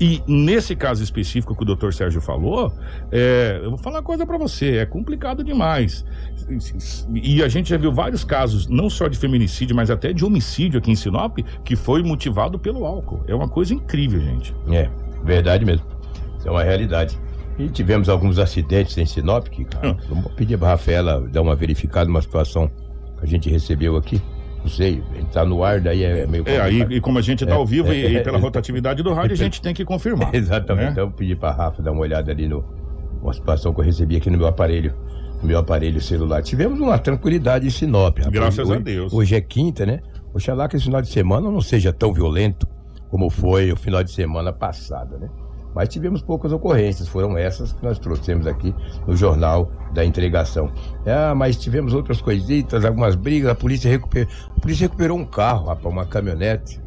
[0.00, 2.72] E nesse caso específico que o doutor Sérgio falou,
[3.10, 6.04] é, eu vou falar uma coisa para você, é complicado demais.
[7.14, 10.78] E a gente já viu vários casos, não só de feminicídio, mas até de homicídio
[10.78, 13.22] aqui em Sinop, que foi motivado pelo álcool.
[13.26, 14.54] É uma coisa incrível, gente.
[14.70, 14.88] É,
[15.24, 15.86] verdade mesmo.
[16.38, 17.18] Isso é uma realidade.
[17.58, 19.96] E tivemos alguns acidentes em Sinop, que, cara, Hum.
[20.08, 22.70] vamos pedir pra Rafaela dar uma verificada numa situação
[23.18, 24.20] que a gente recebeu aqui.
[24.66, 26.92] Não sei, a gente tá no ar, daí é meio É, aí, complicado.
[26.92, 29.36] e como a gente está É, ao vivo e, e pela rotatividade do rádio, a
[29.36, 30.30] gente tem que confirmar.
[30.34, 30.86] Exatamente.
[30.86, 30.90] né?
[30.90, 32.64] Então eu pedi pra Rafa dar uma olhada ali no
[33.22, 34.92] uma situação que eu recebi aqui no meu aparelho,
[35.40, 36.42] no meu aparelho celular.
[36.42, 38.18] Tivemos uma tranquilidade em Sinop.
[38.18, 38.26] rapaz.
[38.34, 39.12] Graças a Hoje- Deus.
[39.12, 40.00] Hoje é quinta, né?
[40.34, 42.66] Oxalá que esse final de semana não seja tão violento
[43.08, 45.28] como foi o final de semana passado, né?
[45.76, 48.74] Mas tivemos poucas ocorrências, foram essas que nós trouxemos aqui
[49.06, 50.72] no jornal da entregação.
[51.06, 55.66] Ah, mas tivemos outras coisitas, algumas brigas, a polícia recuperou, a polícia recuperou um carro,
[55.66, 56.80] rapaz, uma caminhonete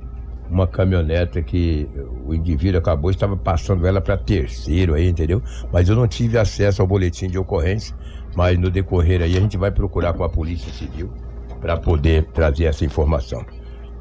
[0.50, 1.88] uma caminhonete que
[2.26, 5.44] o indivíduo acabou, estava passando ela para terceiro aí, entendeu?
[5.72, 7.96] Mas eu não tive acesso ao boletim de ocorrência,
[8.36, 11.14] mas no decorrer aí a gente vai procurar com a Polícia Civil
[11.62, 13.46] para poder trazer essa informação.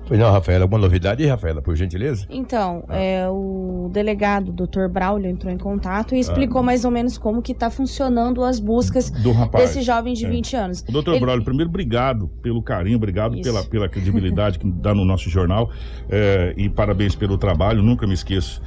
[0.08, 2.26] Pois não, Rafaela, alguma novidade Rafaela, por gentileza?
[2.30, 2.96] Então, Ah.
[2.96, 4.88] é, o delegado, Dr.
[4.90, 6.20] Braulio, entrou em contato e Ah.
[6.20, 9.64] explicou mais ou menos como que tá funcionando as buscas Do rapaz.
[9.74, 10.30] desse jovem de é.
[10.30, 10.82] 20 anos.
[10.88, 13.42] O doutor Ele- Braulio, primeiro, obrigado pelo carinho, obrigado Isso.
[13.42, 15.70] pela, pela credibilidade que dá no nosso jornal
[16.08, 18.62] é, e parabéns pelo trabalho, nunca me esqueço.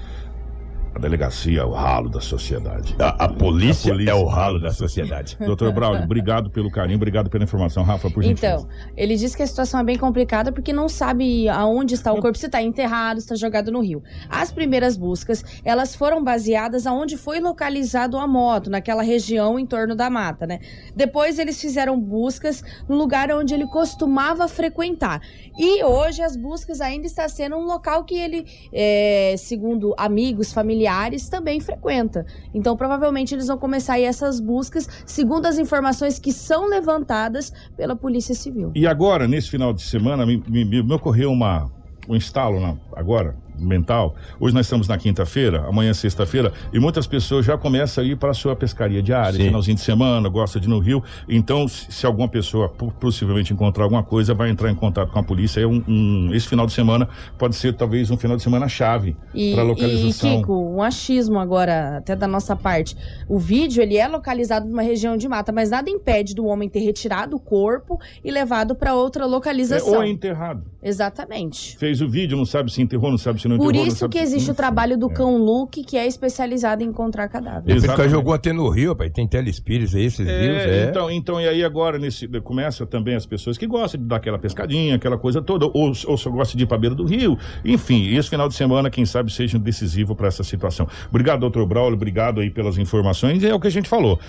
[0.93, 2.95] A delegacia é o ralo da sociedade.
[2.99, 5.37] A, a polícia A polícia é o ralo da sociedade.
[5.43, 7.83] Doutor Braulio, obrigado pelo carinho, obrigado pela informação.
[7.83, 8.65] Rafa, por gentileza.
[8.65, 12.19] Então, ele disse que a situação é bem complicada porque não sabe aonde está o
[12.19, 14.03] corpo, se está enterrado, se está jogado no rio.
[14.29, 19.95] As primeiras buscas, elas foram baseadas aonde foi localizado a moto, naquela região em torno
[19.95, 20.59] da mata, né?
[20.93, 25.21] Depois eles fizeram buscas no lugar onde ele costumava frequentar.
[25.57, 30.80] E hoje as buscas ainda está sendo um local que ele, é, segundo amigos, familiares,
[31.29, 32.25] também frequenta.
[32.53, 37.95] Então, provavelmente eles vão começar aí essas buscas, segundo as informações que são levantadas pela
[37.95, 38.71] Polícia Civil.
[38.75, 41.71] E agora, nesse final de semana, me, me- me ocorreu uma,
[42.07, 42.59] um instalo
[42.95, 44.15] agora, mental.
[44.39, 48.17] Hoje nós estamos na quinta-feira, amanhã é sexta-feira, e muitas pessoas já começam a ir
[48.17, 49.45] para a sua pescaria diária, Sim.
[49.45, 51.03] finalzinho de semana, gosta de ir no rio.
[51.27, 55.23] Então, se, alguma pessoa po- possivelmente encontrar alguma coisa, vai entrar em contato com a
[55.23, 55.61] polícia.
[55.61, 59.15] É um- um- esse final de semana pode ser talvez um final de semana chave
[59.33, 60.37] E, para e, localização.
[60.41, 62.95] Kiko, um achismo agora, até da nossa parte.
[63.27, 66.79] O vídeo, ele é localizado numa região de mata, mas nada impede do homem ter
[66.79, 69.95] retirado o corpo e levado para outra É, localização.
[69.95, 70.63] ou é enterrado.
[70.83, 71.77] Exatamente.
[71.77, 74.13] Fez o vídeo, não sabe se enterrou, não sabe se não Por não isso sabe
[74.13, 75.13] que existe o trabalho do é.
[75.13, 77.83] cão Luke, que é especializado em encontrar cadáveres.
[77.83, 79.09] Ele jogou até no Rio, pai.
[79.09, 80.89] Tem telespíritos aí, esses rios, É, é.
[80.89, 84.39] Então, então, e aí agora nesse, começa também as pessoas que gostam de dar aquela
[84.39, 87.37] pescadinha, aquela coisa toda, ou, ou só gostam de ir para beira do rio.
[87.63, 90.87] Enfim, esse final de semana, quem sabe, seja decisivo para essa situação.
[91.09, 93.43] Obrigado, doutor Braulio, obrigado aí pelas informações.
[93.43, 94.19] É o que a gente falou.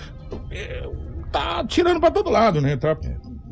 [0.51, 0.87] É,
[1.31, 2.77] tá tirando para todo lado, né?
[2.77, 2.97] Tá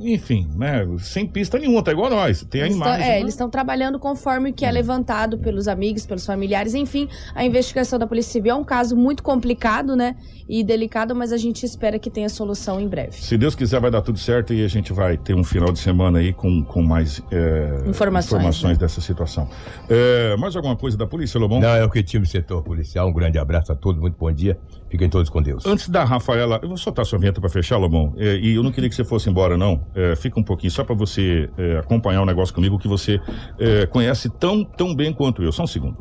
[0.04, 0.86] enfim, né?
[1.00, 2.44] Sem pista nenhuma, tá igual nós.
[2.50, 3.06] Tem a Eles tão- imagem.
[3.06, 3.20] é, né?
[3.20, 7.98] eles estão trabalhando conforme o que é levantado pelos amigos, pelos familiares, enfim, a investigação
[8.00, 10.16] da Polícia Civil é um caso muito complicado, né?
[10.48, 13.14] E delicado, mas a gente espera que tenha solução em breve.
[13.14, 15.80] Se Deus quiser, vai dar tudo certo e a gente vai ter um final de
[15.80, 18.76] semana aí com, com mais é, Informações, né?
[18.76, 19.48] dessa situação.
[19.90, 21.60] É, mais alguma coisa da polícia, Lobão?
[21.60, 23.08] Não, é o que time setor policial.
[23.08, 24.58] Um grande abraço a todos, muito bom dia.
[24.92, 25.66] Fiquem todos com Deus.
[25.66, 28.14] Antes da Rafaela, eu vou soltar sua vinheta para fechar, Lobão.
[28.18, 29.86] É, e eu não queria que você fosse embora, não.
[29.96, 33.18] É, fica um pouquinho, só para você é, acompanhar o negócio comigo que você
[33.58, 35.52] é, conhece tão, tão bem quanto eu.
[35.54, 35.98] Só um segundo.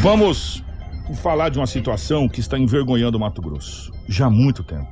[0.00, 0.64] Vamos
[1.16, 3.92] falar de uma situação que está envergonhando o Mato Grosso.
[4.08, 4.88] Já há muito tempo.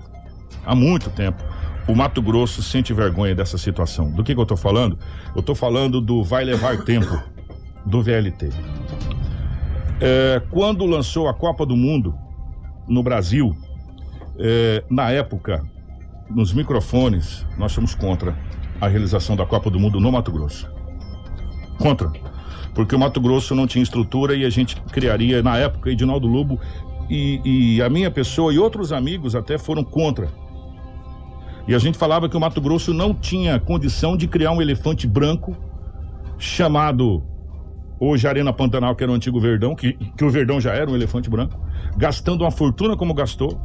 [0.63, 1.43] Há muito tempo.
[1.89, 4.11] O Mato Grosso sente vergonha dessa situação.
[4.11, 4.99] Do que, que eu estou falando?
[5.35, 7.19] Eu estou falando do Vai Levar Tempo,
[7.87, 8.51] do VLT.
[10.01, 12.15] É, quando lançou a Copa do Mundo
[12.89, 13.55] no Brasil,
[14.39, 15.63] é, na época,
[16.31, 18.35] nos microfones, nós somos contra
[18.81, 20.71] a realização da Copa do Mundo no Mato Grosso.
[21.79, 22.11] Contra.
[22.75, 26.59] Porque o Mato Grosso não tinha estrutura e a gente criaria, na época, Edinaldo Lobo
[27.11, 27.41] e,
[27.77, 30.31] e a minha pessoa e outros amigos até foram contra.
[31.69, 35.07] E a gente falava que o Mato Grosso não tinha condição de criar um elefante
[35.07, 35.55] branco
[36.39, 37.23] chamado
[38.01, 40.95] hoje Arena Pantanal, que era o antigo Verdão, que, que o Verdão já era um
[40.95, 41.61] elefante branco,
[41.97, 43.61] gastando uma fortuna como gastou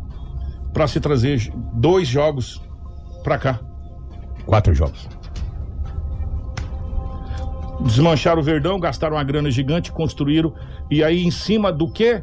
[0.73, 2.61] para se trazer dois jogos
[3.23, 3.59] para cá.
[4.45, 5.07] Quatro jogos.
[7.79, 10.53] Desmancharam o Verdão, gastaram uma grana gigante, construíram
[10.91, 12.21] e aí em cima do quê?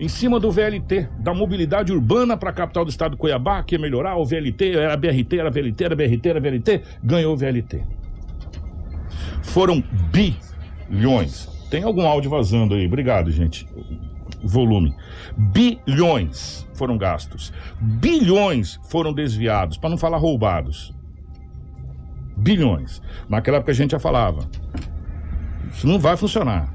[0.00, 3.78] Em cima do VLT, da mobilidade urbana para a capital do estado Cuiabá, que ia
[3.78, 7.84] melhorar o VLT, era BRT, era VLT, era BRT, era VLT, ganhou o VLT.
[9.42, 9.82] Foram
[10.88, 11.46] bilhões.
[11.70, 12.86] Tem algum áudio vazando aí?
[12.86, 13.66] Obrigado, gente.
[14.42, 14.94] Volume.
[15.36, 17.52] Bilhões foram gastos.
[17.80, 20.92] Bilhões foram desviados, para não falar roubados.
[22.36, 23.00] Bilhões.
[23.28, 24.48] Naquela época a gente já falava.
[25.72, 26.74] Isso não vai funcionar.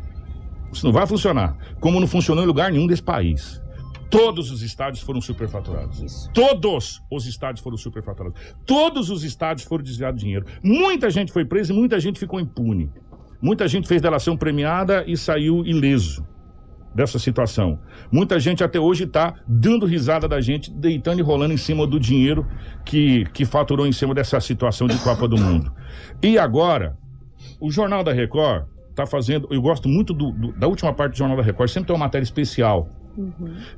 [0.71, 1.57] Isso não vai funcionar.
[1.79, 3.61] Como não funcionou em lugar nenhum desse país.
[4.09, 6.29] Todos os estádios foram superfaturados.
[6.33, 8.39] Todos os estádios foram superfaturados.
[8.65, 10.45] Todos os estádios foram desviados de dinheiro.
[10.63, 12.89] Muita gente foi presa e muita gente ficou impune.
[13.41, 16.25] Muita gente fez delação premiada e saiu ileso
[16.93, 17.79] dessa situação.
[18.11, 21.99] Muita gente até hoje está dando risada da gente, deitando e rolando em cima do
[21.99, 22.47] dinheiro
[22.83, 25.71] que, que faturou em cima dessa situação de Copa do Mundo.
[26.23, 26.97] E agora,
[27.61, 29.47] o Jornal da Record está fazendo.
[29.51, 32.05] Eu gosto muito do- do- da última parte do Jornal da Record, sempre tem uma
[32.05, 32.89] matéria especial.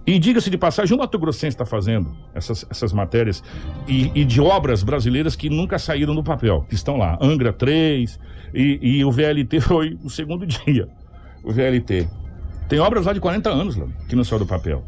[0.05, 3.41] E diga-se de passagem, o Mato Grossense está fazendo essas, essas matérias
[3.87, 7.17] e, e de obras brasileiras que nunca saíram do papel, que estão lá.
[7.21, 8.19] Angra 3
[8.53, 10.87] e, e o VLT foi o segundo dia.
[11.43, 12.07] O VLT.
[12.67, 14.83] Tem obras lá de 40 anos lá, que não saiu do papel.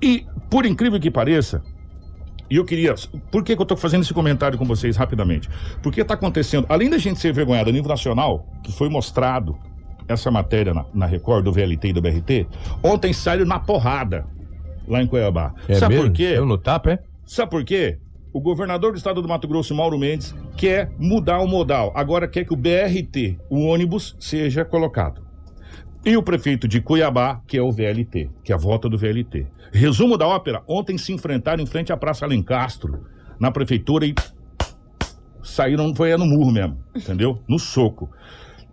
[0.00, 1.62] E, por incrível que pareça,
[2.50, 2.94] e eu queria.
[3.30, 5.48] Por que, que eu estou fazendo esse comentário com vocês rapidamente?
[5.82, 9.56] Porque está acontecendo, além da gente ser vergonhado a nível nacional, que foi mostrado
[10.06, 12.46] essa matéria na, na Record do VLT e do BRT,
[12.82, 14.26] ontem saiu na porrada
[14.86, 15.54] lá em Cuiabá.
[15.68, 16.10] É Sabe mesmo?
[16.10, 16.34] por quê?
[16.36, 16.98] Eu no tapa, é?
[17.24, 17.98] Sabe por quê?
[18.34, 21.92] O governador do estado do Mato Grosso, Mauro Mendes, quer mudar o modal.
[21.94, 25.24] Agora quer que o BRT, o ônibus, seja colocado.
[26.04, 29.46] E o prefeito de Cuiabá, que é o VLT, que é a volta do VLT.
[29.72, 33.06] Resumo da ópera: ontem se enfrentaram em frente à Praça Alencastro,
[33.38, 34.12] na prefeitura, e
[35.40, 37.40] saíram, foi no murro mesmo, entendeu?
[37.48, 38.10] No soco.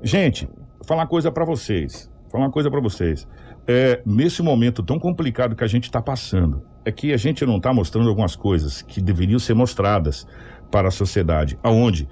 [0.01, 2.11] Gente, vou falar uma coisa pra vocês.
[2.23, 3.27] Vou falar uma coisa pra vocês.
[3.67, 7.57] É, nesse momento tão complicado que a gente está passando, é que a gente não
[7.57, 10.25] está mostrando algumas coisas que deveriam ser mostradas
[10.71, 11.57] para a sociedade.
[11.61, 12.07] Aonde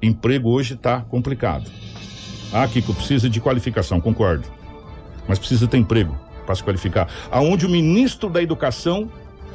[0.00, 1.70] emprego hoje está complicado.
[2.52, 4.48] Ah, Kiko, precisa de qualificação, concordo.
[5.26, 7.08] Mas precisa ter emprego para se qualificar.
[7.30, 9.10] Aonde o ministro da Educação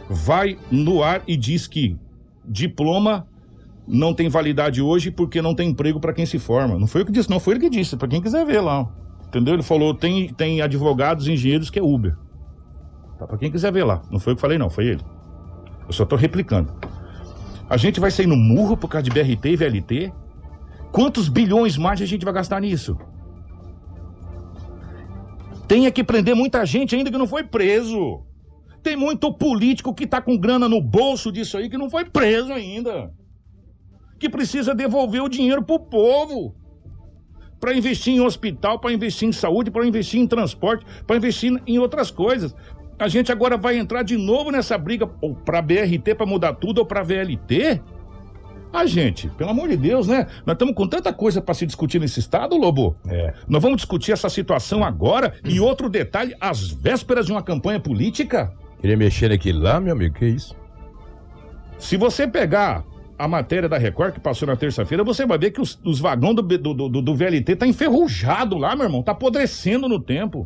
[0.10, 1.98] vai no ar e diz que
[2.46, 3.26] diploma
[3.88, 6.78] não tem validade hoje porque não tem emprego para quem se forma.
[6.78, 8.90] Não foi eu que disse, não foi ele que disse, para quem quiser ver lá.
[9.34, 9.56] Entendeu?
[9.56, 12.16] Ele falou, tem, tem advogados, engenheiros que é Uber.
[13.18, 14.04] Tá, para quem quiser ver lá.
[14.12, 15.02] Não foi eu que falei, não, foi ele.
[15.88, 16.72] Eu só tô replicando.
[17.68, 20.14] A gente vai sair no murro por causa de BRT e VLT?
[20.92, 22.96] Quantos bilhões mais a gente vai gastar nisso?
[25.68, 28.22] Tem é que prender muita gente ainda que não foi preso.
[28.84, 32.54] Tem muito político que tá com grana no bolso disso aí que não foi preso
[32.54, 33.12] ainda.
[34.20, 36.54] Que precisa devolver o dinheiro pro povo.
[37.64, 41.80] Para investir em hospital, para investir em saúde, para investir em transporte, para investir em
[41.80, 42.54] outras coisas.
[43.00, 46.80] A gente agora vai entrar de novo nessa briga ou para BRT para mudar tudo
[46.80, 47.82] ou para VLT?
[48.74, 50.28] Ah, gente, pelo amor de Deus, né?
[50.46, 52.98] Nós estamos com tanta coisa para se discutir nesse estado, Lobo.
[53.08, 53.34] É.
[53.48, 58.52] Nós vamos discutir essa situação agora e outro detalhe, às vésperas de uma campanha política?
[58.82, 60.54] Queria mexer naquilo lá, meu amigo, que isso?
[61.80, 62.84] Se você pegar
[63.24, 66.36] a matéria da Record que passou na terça-feira, você vai ver que os, os vagões
[66.36, 69.02] do, do, do, do, VLT tá enferrujado lá, meu irmão.
[69.02, 70.46] Tá apodrecendo no tempo.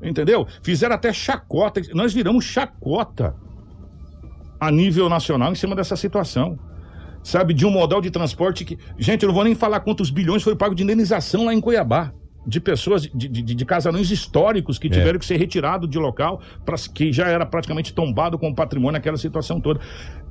[0.00, 0.46] Entendeu?
[0.62, 1.80] Fizeram até chacota.
[1.92, 3.34] Nós viramos chacota
[4.60, 6.56] a nível nacional em cima dessa situação.
[7.20, 8.78] Sabe, de um modal de transporte que.
[8.96, 12.12] Gente, eu não vou nem falar quantos bilhões foi pago de indenização lá em Cuiabá
[12.46, 14.90] de pessoas, de, de, de casarões históricos que é.
[14.90, 15.18] tiveram é.
[15.18, 19.16] que ser retirados de local, pra, que já era praticamente tombado com o patrimônio, aquela
[19.16, 19.80] situação toda.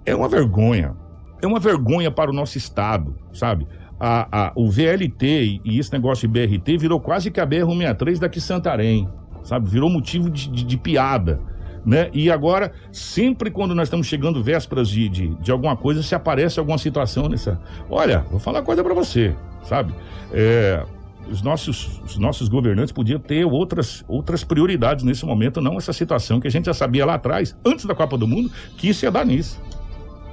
[0.06, 0.96] É uma vergonha.
[1.42, 3.68] É uma vergonha para o nosso Estado, sabe?
[4.00, 8.42] A, a, o VLT e esse negócio de BRT virou quase que a BR-163 daqui
[8.42, 9.08] Santarém,
[9.44, 9.70] sabe?
[9.70, 11.40] Virou motivo de, de, de piada.
[11.86, 12.10] Né?
[12.14, 16.60] E agora, sempre quando nós estamos chegando vésperas de, de, de, alguma coisa, se aparece
[16.60, 17.60] alguma situação nessa.
[17.90, 19.92] Olha, vou falar uma coisa para você, sabe?
[20.32, 20.84] É,
[21.30, 26.40] os nossos, os nossos governantes podiam ter outras, outras prioridades nesse momento, não essa situação
[26.40, 29.12] que a gente já sabia lá atrás, antes da Copa do Mundo, que isso ia
[29.12, 29.60] dar nisso.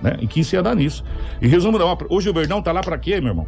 [0.02, 0.16] Né?
[0.20, 1.04] E que isso ia dar nisso.
[1.40, 3.46] E resumo da ópera, hoje o Verdão tá lá para quê, meu irmão?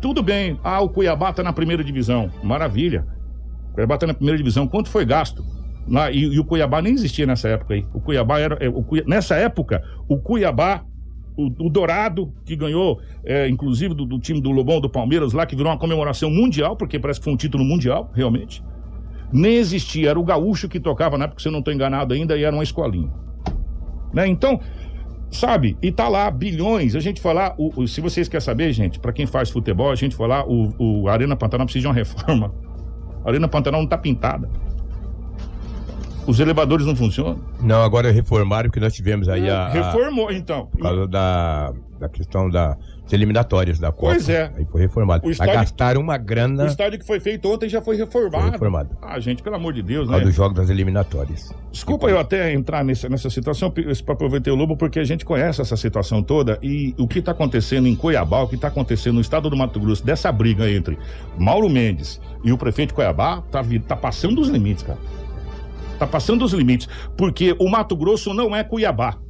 [0.00, 3.06] Tudo bem, ah, o Cuiabá tá na primeira divisão, maravilha.
[3.70, 5.44] O Cuiabá tá na primeira divisão, quanto foi gasto?
[5.86, 7.86] Lá, e, e o Cuiabá nem existia nessa época aí.
[7.92, 8.56] O Cuiabá era.
[8.60, 10.84] É, o nessa época, o Cuiabá
[11.36, 15.46] o, o, Dourado, que ganhou, é, inclusive, do, do, time do Lobão do Palmeiras lá,
[15.46, 18.62] que virou uma comemoração mundial, porque parece que foi um título mundial, realmente.
[19.32, 22.36] Nem existia, era o gaúcho que tocava na época, se eu não estou enganado ainda,
[22.36, 23.10] e era uma escolinha.
[24.12, 24.26] Né?
[24.28, 24.60] Então,
[25.36, 28.98] sabe, e tá lá, bilhões, a gente falar, o, o, se vocês querem saber, gente,
[28.98, 32.54] para quem faz futebol, a gente falar, o, o Arena Pantanal precisa de uma reforma.
[33.24, 34.50] A Arena Pantanal não tá pintada.
[36.26, 37.40] Os elevadores não funcionam?
[37.60, 39.68] Não, agora reformaram que nós tivemos aí a.
[39.68, 40.66] Reformou, então.
[40.66, 42.76] Por causa da, da questão das
[43.12, 44.14] eliminatórias da Copa.
[44.14, 44.52] Pois é.
[44.56, 45.26] Aí foi reformado.
[45.26, 46.64] O estádio, gastaram uma grana.
[46.64, 48.42] O estádio que foi feito ontem já foi reformado.
[48.44, 48.96] Foi reformado.
[49.02, 50.20] Ah, gente, pelo amor de Deus, né?
[50.20, 51.52] do jogo das eliminatórias.
[51.70, 55.60] Desculpa eu até entrar nessa, nessa situação para aproveitar o Lobo, porque a gente conhece
[55.60, 59.20] essa situação toda e o que está acontecendo em Cuiabá, o que está acontecendo no
[59.20, 60.98] estado do Mato Grosso, dessa briga entre
[61.38, 64.98] Mauro Mendes e o prefeito de Cuiabá, tá, tá passando dos limites, cara.
[66.02, 66.88] Tá passando os limites.
[67.16, 69.20] Porque o Mato Grosso não é Cuiabá.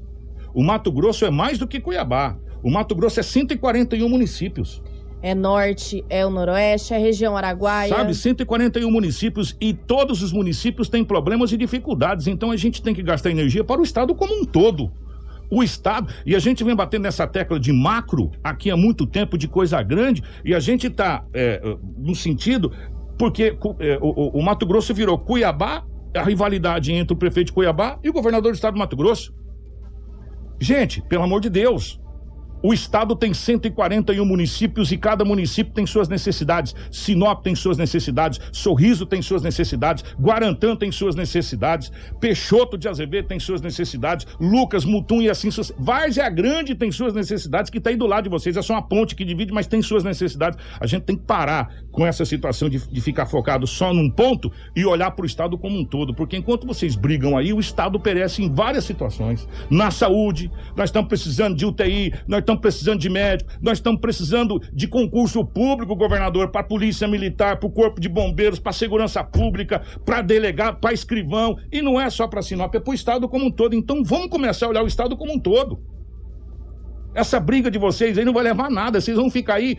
[0.54, 2.38] O Mato Grosso é mais do que Cuiabá.
[2.62, 4.82] O Mato Grosso é 141 municípios.
[5.20, 7.94] É norte, é o noroeste, é a região araguaia.
[7.94, 12.26] Sabe, 141 municípios e todos os municípios têm problemas e dificuldades.
[12.26, 14.90] Então a gente tem que gastar energia para o estado como um todo.
[15.50, 19.36] O estado, e a gente vem batendo nessa tecla de macro aqui há muito tempo,
[19.36, 21.60] de coisa grande, e a gente está é,
[21.98, 22.72] no sentido,
[23.18, 27.98] porque é, o, o Mato Grosso virou Cuiabá a rivalidade entre o prefeito de Cuiabá
[28.02, 29.34] e o governador do estado do Mato Grosso.
[30.60, 32.00] Gente, pelo amor de Deus,
[32.62, 36.74] o estado tem 141 municípios e cada município tem suas necessidades.
[36.90, 43.28] Sinop tem suas necessidades, Sorriso tem suas necessidades, Guarantã tem suas necessidades, Peixoto de Azevedo
[43.28, 45.72] tem suas necessidades, Lucas, Mutum e assim suas.
[45.78, 48.56] Várzea Grande tem suas necessidades, que está aí do lado de vocês.
[48.56, 50.58] É só uma ponte que divide, mas tem suas necessidades.
[50.80, 54.50] A gente tem que parar com essa situação de, de ficar focado só num ponto
[54.74, 57.98] e olhar para o estado como um todo, porque enquanto vocês brigam aí, o estado
[57.98, 59.48] perece em várias situações.
[59.70, 64.00] Na saúde, nós estamos precisando de UTI, nós estamos estamos precisando de médico, nós estamos
[64.00, 68.70] precisando de concurso público, governador, para a polícia militar, para o corpo de bombeiros, para
[68.70, 71.56] a segurança pública, para delegado, para escrivão.
[71.70, 73.74] E não é só para Sinop, é para o Estado como um todo.
[73.74, 75.80] Então vamos começar a olhar o Estado como um todo.
[77.14, 79.00] Essa briga de vocês aí não vai levar a nada.
[79.00, 79.78] Vocês vão ficar aí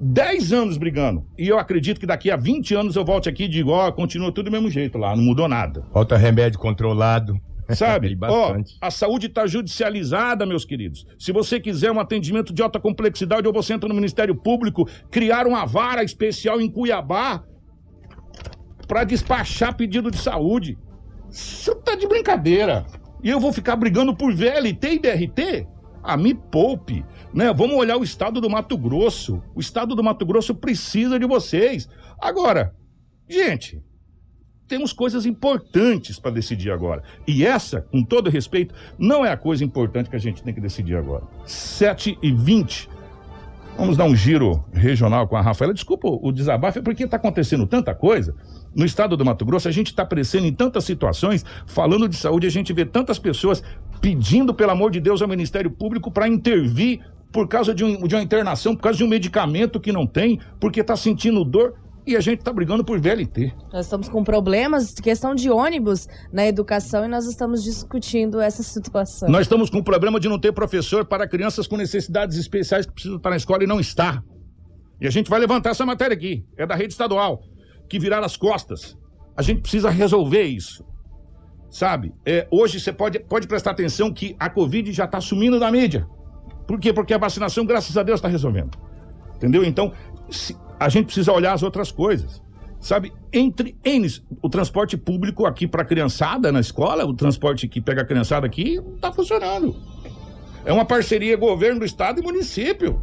[0.00, 1.24] 10 anos brigando.
[1.36, 4.32] E eu acredito que daqui a 20 anos eu volte aqui e digo, ó, continua
[4.32, 5.84] tudo do mesmo jeito lá, não mudou nada.
[5.92, 7.34] Falta remédio controlado.
[7.74, 8.16] Sabe?
[8.22, 11.06] Ó, a saúde está judicializada, meus queridos.
[11.18, 15.46] Se você quiser um atendimento de alta complexidade, ou você entra no Ministério Público, criar
[15.46, 17.44] uma vara especial em Cuiabá
[18.86, 20.78] para despachar pedido de saúde.
[21.28, 22.86] Você tá de brincadeira.
[23.22, 25.68] E eu vou ficar brigando por VLT e BRT?
[26.02, 27.04] Ah, me poupe,
[27.34, 27.52] né?
[27.52, 29.42] Vamos olhar o estado do Mato Grosso.
[29.54, 31.86] O estado do Mato Grosso precisa de vocês.
[32.18, 32.74] Agora,
[33.28, 33.82] gente,
[34.68, 37.02] temos coisas importantes para decidir agora.
[37.26, 40.60] E essa, com todo respeito, não é a coisa importante que a gente tem que
[40.60, 41.24] decidir agora.
[41.46, 42.98] 7 e 20
[43.78, 45.72] Vamos dar um giro regional com a Rafaela.
[45.72, 48.34] Desculpa o desabafo, é porque está acontecendo tanta coisa.
[48.74, 52.48] No estado do Mato Grosso, a gente está aparecendo em tantas situações, falando de saúde,
[52.48, 53.62] a gente vê tantas pessoas
[54.00, 58.16] pedindo, pelo amor de Deus, ao Ministério Público para intervir por causa de, um, de
[58.16, 61.74] uma internação, por causa de um medicamento que não tem, porque está sentindo dor
[62.08, 63.52] e a gente está brigando por VLT.
[63.70, 69.28] Nós estamos com problemas, questão de ônibus na educação e nós estamos discutindo essa situação.
[69.28, 72.92] Nós estamos com o problema de não ter professor para crianças com necessidades especiais que
[72.92, 74.22] precisam estar na escola e não está.
[74.98, 77.42] E a gente vai levantar essa matéria aqui, é da rede estadual,
[77.90, 78.96] que virar as costas.
[79.36, 80.82] A gente precisa resolver isso.
[81.70, 82.14] Sabe?
[82.24, 86.08] É, hoje você pode, pode prestar atenção que a Covid já está sumindo da mídia.
[86.66, 86.90] Por quê?
[86.90, 88.78] Porque a vacinação, graças a Deus, está resolvendo.
[89.36, 89.62] Entendeu?
[89.62, 89.92] Então,
[90.30, 92.42] se, a gente precisa olhar as outras coisas.
[92.80, 97.80] Sabe, entre eles, o transporte público aqui para a criançada na escola, o transporte que
[97.80, 99.74] pega a criançada aqui, está funcionando.
[100.64, 103.02] É uma parceria governo do estado e município.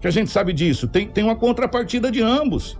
[0.00, 0.88] Que a gente sabe disso.
[0.88, 2.78] Tem, tem uma contrapartida de ambos.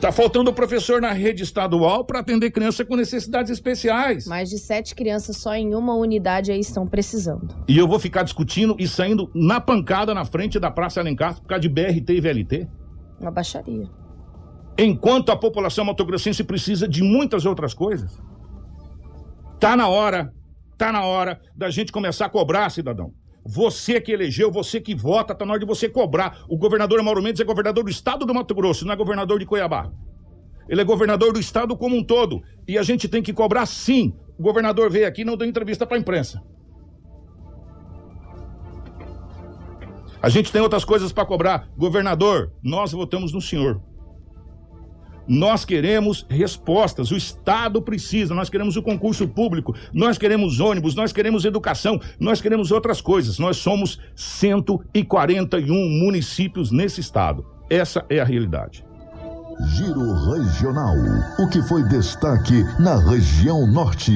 [0.00, 4.26] Tá faltando professor na rede estadual para atender criança com necessidades especiais.
[4.26, 7.48] Mais de sete crianças só em uma unidade aí estão precisando.
[7.66, 11.48] E eu vou ficar discutindo e saindo na pancada na frente da Praça Alencar por
[11.48, 12.68] causa de BRT e VLT?
[13.20, 13.88] Uma baixaria.
[14.78, 18.22] Enquanto a população motogrossense precisa de muitas outras coisas.
[19.58, 20.32] Tá na hora,
[20.76, 23.12] tá na hora da gente começar a cobrar, cidadão.
[23.44, 26.44] Você que elegeu, você que vota, tá na hora de você cobrar.
[26.48, 29.46] O governador Mauro Mendes é governador do estado do Mato Grosso, não é governador de
[29.46, 29.90] Cuiabá.
[30.68, 32.42] Ele é governador do estado como um todo.
[32.68, 34.14] E a gente tem que cobrar sim.
[34.38, 36.42] O governador veio aqui e não deu entrevista para a imprensa.
[40.20, 41.68] A gente tem outras coisas para cobrar.
[41.76, 43.80] Governador, nós votamos no senhor.
[45.28, 51.12] Nós queremos respostas, o Estado precisa, nós queremos o concurso público, nós queremos ônibus, nós
[51.12, 53.38] queremos educação, nós queremos outras coisas.
[53.38, 57.44] Nós somos 141 municípios nesse estado.
[57.68, 58.87] Essa é a realidade.
[59.66, 60.94] Giro Regional.
[61.36, 64.12] O que foi destaque na região norte?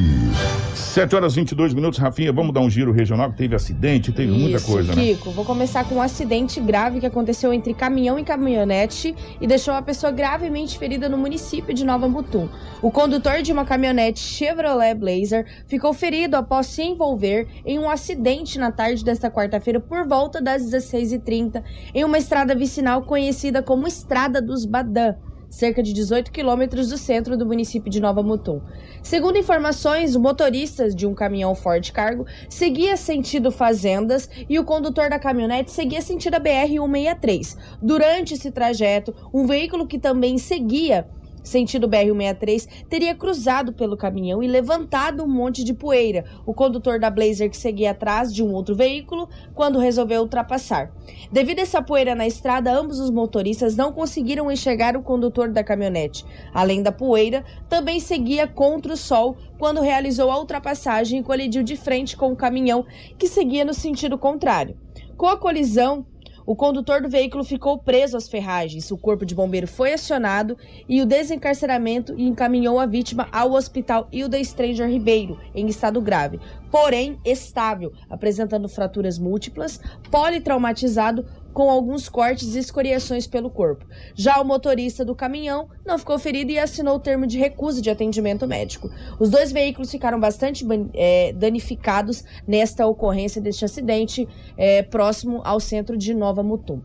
[0.72, 2.32] 7 horas e 22 minutos, Rafinha.
[2.32, 5.02] Vamos dar um giro regional que teve acidente, teve Isso, muita coisa, né?
[5.02, 9.74] Kiko, vou começar com um acidente grave que aconteceu entre caminhão e caminhonete e deixou
[9.74, 12.48] uma pessoa gravemente ferida no município de Nova Mutum.
[12.80, 18.60] O condutor de uma caminhonete Chevrolet Blazer ficou ferido após se envolver em um acidente
[18.60, 24.40] na tarde desta quarta-feira por volta das 16h30 em uma estrada vicinal conhecida como Estrada
[24.40, 25.16] dos Badã
[25.52, 28.62] cerca de 18 quilômetros do centro do município de Nova Mutum.
[29.02, 35.10] Segundo informações, o motorista de um caminhão Ford Cargo seguia sentido Fazendas e o condutor
[35.10, 37.58] da caminhonete seguia sentido a BR-163.
[37.82, 41.06] Durante esse trajeto, um veículo que também seguia
[41.42, 46.24] sentido BR-163, teria cruzado pelo caminhão e levantado um monte de poeira.
[46.46, 50.92] O condutor da Blazer que seguia atrás de um outro veículo quando resolveu ultrapassar.
[51.30, 55.64] Devido a essa poeira na estrada, ambos os motoristas não conseguiram enxergar o condutor da
[55.64, 56.24] caminhonete.
[56.52, 61.76] Além da poeira, também seguia contra o sol quando realizou a ultrapassagem e colidiu de
[61.76, 62.84] frente com o caminhão
[63.18, 64.76] que seguia no sentido contrário.
[65.16, 66.04] Com a colisão,
[66.44, 68.90] o condutor do veículo ficou preso às ferragens.
[68.90, 70.56] O corpo de bombeiro foi acionado
[70.88, 76.40] e o desencarceramento encaminhou a vítima ao hospital Hilda Stranger Ribeiro, em estado grave,
[76.70, 79.80] porém estável, apresentando fraturas múltiplas,
[80.10, 83.84] politraumatizado com alguns cortes e escoriações pelo corpo.
[84.14, 87.90] Já o motorista do caminhão não ficou ferido e assinou o termo de recusa de
[87.90, 88.90] atendimento médico.
[89.18, 95.96] Os dois veículos ficaram bastante é, danificados nesta ocorrência deste acidente é, próximo ao centro
[95.96, 96.80] de Nova Mutum.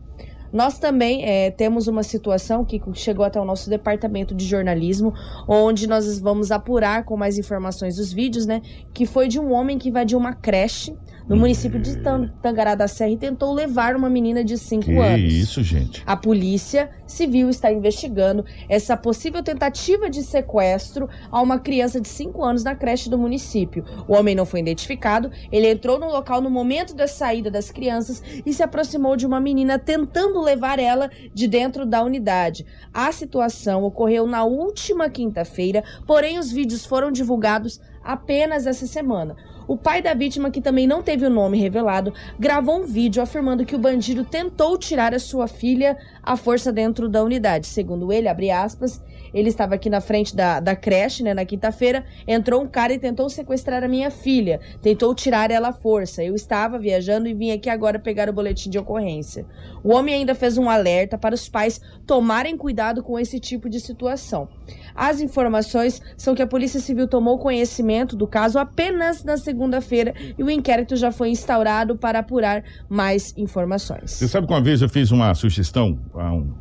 [0.52, 5.12] Nós também é, temos uma situação que chegou até o nosso departamento de jornalismo,
[5.46, 8.62] onde nós vamos apurar com mais informações os vídeos, né?
[8.94, 10.96] Que foi de um homem que invadiu uma creche
[11.28, 11.98] no município de
[12.42, 15.32] Tangará da Serra e tentou levar uma menina de 5 anos.
[15.32, 16.02] isso, gente.
[16.06, 22.42] A polícia civil está investigando essa possível tentativa de sequestro a uma criança de 5
[22.42, 23.84] anos na creche do município.
[24.06, 28.22] O homem não foi identificado, ele entrou no local no momento da saída das crianças
[28.44, 32.64] e se aproximou de uma menina tentando levar ela de dentro da unidade.
[32.92, 39.36] A situação ocorreu na última quinta-feira, porém os vídeos foram divulgados apenas essa semana.
[39.66, 43.66] O pai da vítima, que também não teve o nome revelado, gravou um vídeo afirmando
[43.66, 47.66] que o bandido tentou tirar a sua filha à força dentro da unidade.
[47.66, 49.04] Segundo ele, abre aspas,
[49.34, 52.98] ele estava aqui na frente da, da creche, né, na quinta-feira, entrou um cara e
[52.98, 56.24] tentou sequestrar a minha filha, tentou tirar ela à força.
[56.24, 59.44] Eu estava viajando e vim aqui agora pegar o boletim de ocorrência.
[59.84, 63.78] O homem ainda fez um alerta para os pais tomarem cuidado com esse tipo de
[63.80, 64.48] situação.
[64.94, 70.42] As informações são que a Polícia Civil tomou conhecimento do caso apenas na segunda-feira e
[70.42, 74.12] o inquérito já foi instaurado para apurar mais informações.
[74.12, 75.98] Você sabe que uma vez eu fiz uma sugestão,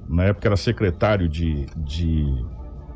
[0.08, 2.26] na época era secretário de, de,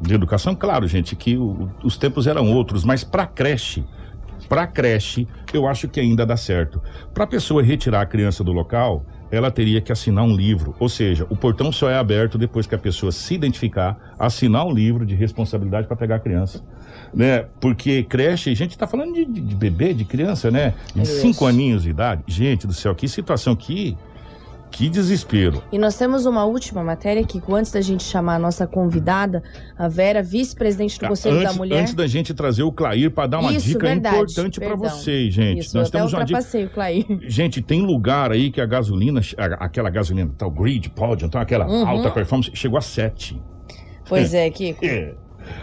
[0.01, 3.85] de educação, claro, gente, que o, os tempos eram outros, mas para creche,
[4.47, 6.81] para creche, eu acho que ainda dá certo.
[7.13, 10.75] Para a pessoa retirar a criança do local, ela teria que assinar um livro.
[10.77, 14.73] Ou seja, o portão só é aberto depois que a pessoa se identificar, assinar um
[14.73, 16.61] livro de responsabilidade para pegar a criança.
[17.13, 17.45] Né?
[17.59, 20.73] Porque creche, a gente está falando de, de, bebê, de criança, né?
[20.93, 22.23] De cinco aninhos de idade.
[22.27, 23.97] Gente do céu, que situação que
[24.71, 25.61] Que desespero.
[25.71, 29.43] E nós temos uma última matéria que, antes da gente chamar a nossa convidada,
[29.77, 31.81] a Vera, vice-presidente do Conselho antes, da Mulher.
[31.81, 35.33] Antes da gente trazer o Clair para dar uma Isso, dica verdade, importante para vocês,
[35.33, 35.59] gente.
[35.59, 36.39] Isso, Nós temos uma dica.
[36.39, 37.05] o Clair.
[37.27, 39.21] Gente, tem lugar aí que a gasolina,
[39.59, 41.87] aquela gasolina, tal grid, pode, então aquela Uhum.
[41.87, 43.41] alta performance, chegou a 7.
[44.07, 44.85] Pois é, Kiko.
[44.85, 45.13] É.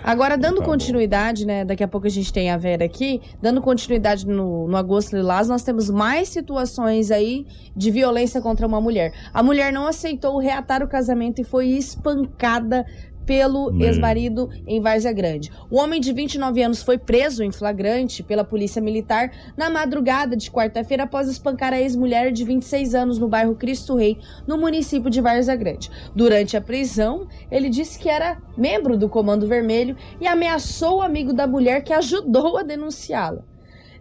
[0.03, 1.65] Agora, dando Tá continuidade, né?
[1.65, 3.21] Daqui a pouco a gente tem a Vera aqui.
[3.41, 8.81] Dando continuidade no, no Agosto Lilás, nós temos mais situações aí de violência contra uma
[8.81, 9.13] mulher.
[9.33, 12.85] A mulher não aceitou reatar o casamento e foi espancada
[13.29, 13.87] pelo Meu.
[13.87, 15.53] ex-marido em Várzea Grande.
[15.71, 20.51] O homem de 29 anos foi preso em flagrante pela polícia militar na madrugada de
[20.51, 24.17] quarta-feira após espancar a ex-mulher de 26 anos no bairro Cristo Rei,
[24.47, 25.91] no município de Várzea Grande.
[26.17, 31.35] Durante a prisão, ele disse que era membro do Comando Vermelho e ameaçou o amigo
[31.35, 33.45] da mulher que ajudou a denunciá-la.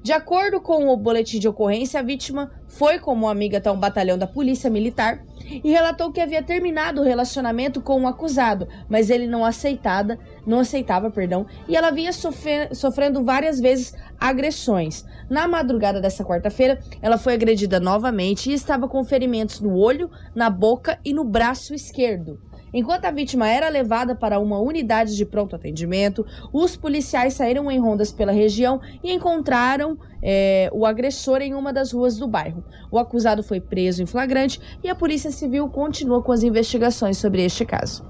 [0.08, 4.18] De acordo com o boletim de ocorrência, a vítima foi como amiga até um batalhão
[4.18, 9.28] da Polícia Militar e relatou que havia terminado o relacionamento com o acusado, mas ele
[9.28, 15.04] não aceitada, não aceitava, perdão, e ela vinha sofre- sofrendo várias vezes agressões.
[15.30, 20.50] Na madrugada dessa quarta-feira, ela foi agredida novamente e estava com ferimentos no olho, na
[20.50, 22.40] boca e no braço esquerdo.
[22.74, 27.80] Enquanto a vítima era levada para uma unidade de pronto atendimento, os policiais saíram em
[27.80, 32.64] rondas pela região e encontraram é, o agressor em uma das ruas do bairro.
[32.92, 37.44] O acusado foi preso em flagrante e a Polícia Civil continua com as investigações sobre
[37.44, 38.04] este caso.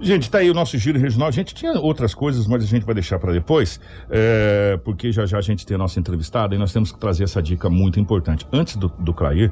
[0.00, 1.26] Gente, tá aí o nosso giro regional.
[1.26, 5.26] A gente tinha outras coisas, mas a gente vai deixar para depois, é, porque já
[5.26, 7.98] já a gente tem a nossa entrevistada e nós temos que trazer essa dica muito
[7.98, 8.46] importante.
[8.52, 9.50] Antes do, do Clair,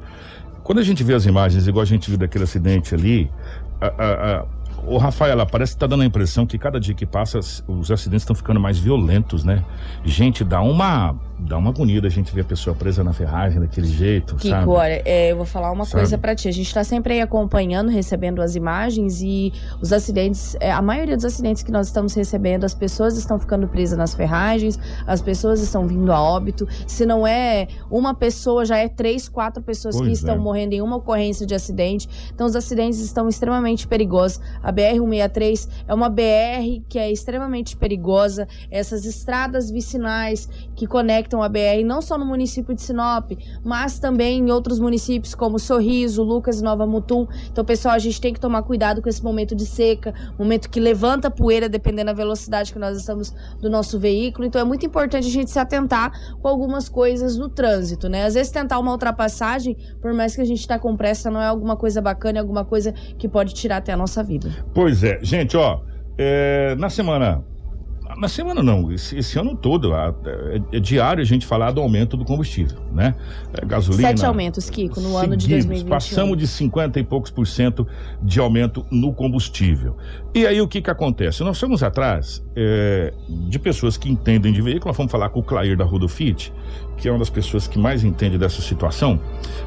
[0.63, 3.31] quando a gente vê as imagens, igual a gente viu daquele acidente ali,
[3.81, 4.45] a, a, a,
[4.87, 7.91] o Rafaela, parece que tá dando a impressão que cada dia que passa as- os
[7.91, 9.65] acidentes estão ficando mais violentos, né?
[10.05, 13.87] Gente, dá uma dá uma agonia a gente ver a pessoa presa na ferragem daquele
[13.87, 14.69] jeito, Kiko, sabe?
[14.69, 16.03] olha, é, eu vou falar uma Sabe?
[16.03, 16.49] coisa pra ti.
[16.49, 21.17] A gente tá sempre aí acompanhando, recebendo as imagens e os acidentes, é, a maioria
[21.17, 25.61] dos acidentes que nós estamos recebendo, as pessoas estão ficando presas nas ferragens, as pessoas
[25.61, 26.67] estão vindo a óbito.
[26.87, 30.39] Se não é uma pessoa, já é três, quatro pessoas que Pois estão é.
[30.39, 32.09] morrendo em uma ocorrência de acidente.
[32.35, 34.41] Então, os acidentes estão extremamente perigosos.
[34.63, 38.47] A BR-163 é uma BR que é extremamente perigosa.
[38.71, 43.33] Essas estradas vicinais que conectam a BR, não só no município de Sinop,
[43.65, 47.27] mas também em outros municípios como Sorriso, Lucas e Nova Mutum.
[47.51, 50.79] Então, pessoal, a gente tem que tomar cuidado com esse momento de seca, momento que
[50.79, 54.47] levanta poeira dependendo da velocidade que nós estamos do nosso veículo.
[54.47, 58.25] Então, é muito importante a gente se atentar com algumas coisas no trânsito, né?
[58.25, 61.47] Às vezes tentar uma ultrapassagem, por mais que a gente tá com pressa, não é
[61.47, 64.51] alguma coisa bacana, é alguma coisa que pode tirar até a nossa vida.
[64.75, 65.81] Pois é, gente, ó,
[66.19, 67.45] é, na semana.
[68.17, 71.81] Na semana não, esse, esse ano todo, a- é, é diário a gente falar do
[71.81, 73.15] aumento do combustível, né?
[73.53, 74.09] É, gasolina.
[74.09, 75.89] Sete aumentos, Kiko, no ano de seguidos, 2021.
[75.89, 77.87] Passamos de 50 e poucos por cento
[78.23, 79.97] de aumento no combustível.
[80.35, 81.43] E aí o que que acontece?
[81.43, 85.43] Nós fomos atrás é, de pessoas que entendem de veículo, nós fomos falar com o
[85.43, 86.53] Clair da Rodofit,
[86.97, 89.21] que é uma das pessoas que mais entende dessa situação,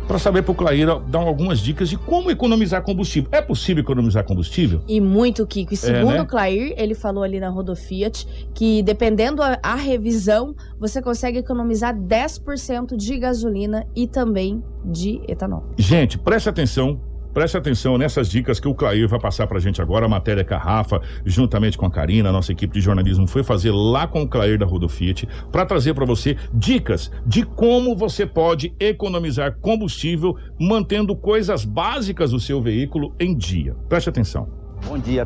[0.08, 3.30] para saber para o Clair dar algumas dicas de como economizar combustível.
[3.32, 4.82] É possível economizar combustível?
[4.88, 5.74] E muito, Kiko.
[5.74, 6.22] E segundo né?
[6.22, 11.96] o Clair, ele falou ali na Rodofiat que dependendo a, a revisão, você consegue economizar
[11.96, 15.64] 10% de gasolina e também de etanol.
[15.78, 17.00] Gente, preste atenção.
[17.34, 20.06] Preste atenção nessas dicas que o Clair vai passar pra gente agora.
[20.06, 23.72] A matéria que a Rafa, juntamente com a Karina, nossa equipe de jornalismo, foi fazer
[23.72, 28.74] lá com o Clair da Rodofit para trazer para você dicas de como você pode
[28.80, 33.76] economizar combustível mantendo coisas básicas do seu veículo em dia.
[33.88, 34.50] Preste atenção.
[34.86, 35.26] Bom dia.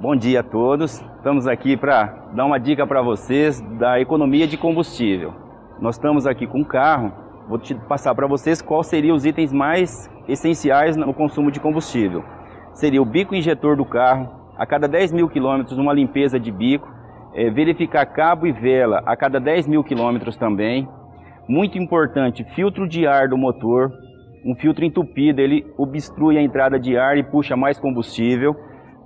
[0.00, 1.02] Bom dia a todos.
[1.16, 5.34] Estamos aqui para dar uma dica para vocês da economia de combustível.
[5.78, 7.12] Nós estamos aqui com um carro.
[7.46, 12.24] Vou te passar para vocês quais seriam os itens mais essenciais no consumo de combustível.
[12.72, 16.90] Seria o bico injetor do carro, a cada 10 mil quilômetros uma limpeza de bico,
[17.34, 20.88] eh, verificar cabo e vela a cada 10 mil quilômetros também.
[21.46, 23.92] Muito importante, filtro de ar do motor.
[24.42, 28.56] Um filtro entupido, ele obstrui a entrada de ar e puxa mais combustível.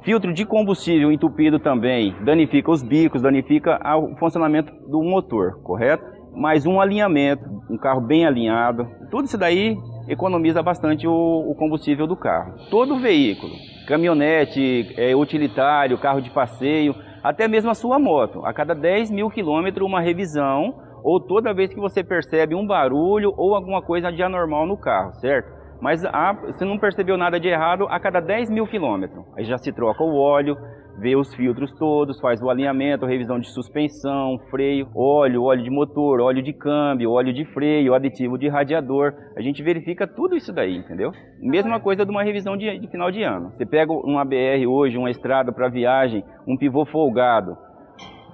[0.07, 6.04] Filtro de combustível entupido também danifica os bicos, danifica o funcionamento do motor, correto?
[6.32, 8.86] Mais um alinhamento, um carro bem alinhado.
[9.11, 9.76] Tudo isso daí
[10.07, 12.54] economiza bastante o, o combustível do carro.
[12.70, 13.52] Todo veículo,
[13.88, 18.46] caminhonete, é, utilitário, carro de passeio, até mesmo a sua moto.
[18.46, 23.34] A cada 10 mil quilômetros, uma revisão, ou toda vez que você percebe um barulho
[23.36, 25.55] ou alguma coisa de anormal no carro, certo?
[25.81, 29.24] Mas ah, você não percebeu nada de errado a cada 10 mil quilômetros.
[29.37, 30.57] Aí já se troca o óleo,
[30.99, 36.20] vê os filtros todos, faz o alinhamento, revisão de suspensão, freio, óleo, óleo de motor,
[36.20, 39.12] óleo de câmbio, óleo de freio, aditivo de radiador.
[39.37, 41.12] A gente verifica tudo isso daí, entendeu?
[41.41, 43.53] Mesma coisa de uma revisão de, de final de ano.
[43.53, 47.57] Você pega uma BR hoje, uma estrada para viagem, um pivô folgado,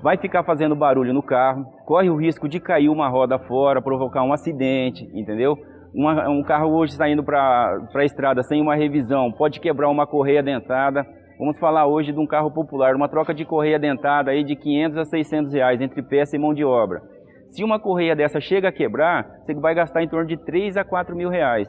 [0.02, 4.24] vai ficar fazendo barulho no carro, corre o risco de cair uma roda fora, provocar
[4.24, 5.56] um acidente, entendeu?
[5.94, 10.42] Uma, um carro hoje saindo para a estrada sem uma revisão pode quebrar uma correia
[10.42, 11.06] dentada.
[11.38, 14.98] Vamos falar hoje de um carro popular, uma troca de correia dentada aí de 500
[14.98, 17.02] a 600 reais entre peça e mão de obra.
[17.50, 20.84] Se uma correia dessa chega a quebrar, você vai gastar em torno de 3 a
[20.84, 21.68] 4 mil reais.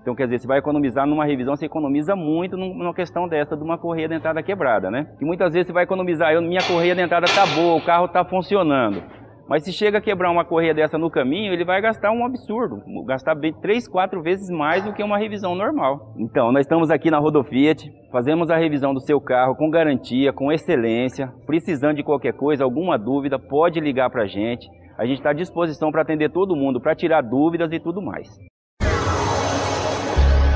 [0.00, 3.62] Então, quer dizer, você vai economizar numa revisão, você economiza muito numa questão dessa de
[3.62, 5.06] uma correia dentada quebrada, né?
[5.20, 8.24] E muitas vezes você vai economizar, eu, minha correia dentada tá boa, o carro tá
[8.24, 9.00] funcionando.
[9.48, 12.82] Mas se chega a quebrar uma correia dessa no caminho, ele vai gastar um absurdo,
[13.06, 16.14] gastar três, quatro vezes mais do que uma revisão normal.
[16.16, 20.52] Então, nós estamos aqui na Rodofiat, fazemos a revisão do seu carro com garantia, com
[20.52, 21.32] excelência.
[21.46, 24.66] Precisando de qualquer coisa, alguma dúvida, pode ligar para a gente.
[24.96, 28.28] A gente está à disposição para atender todo mundo, para tirar dúvidas e tudo mais.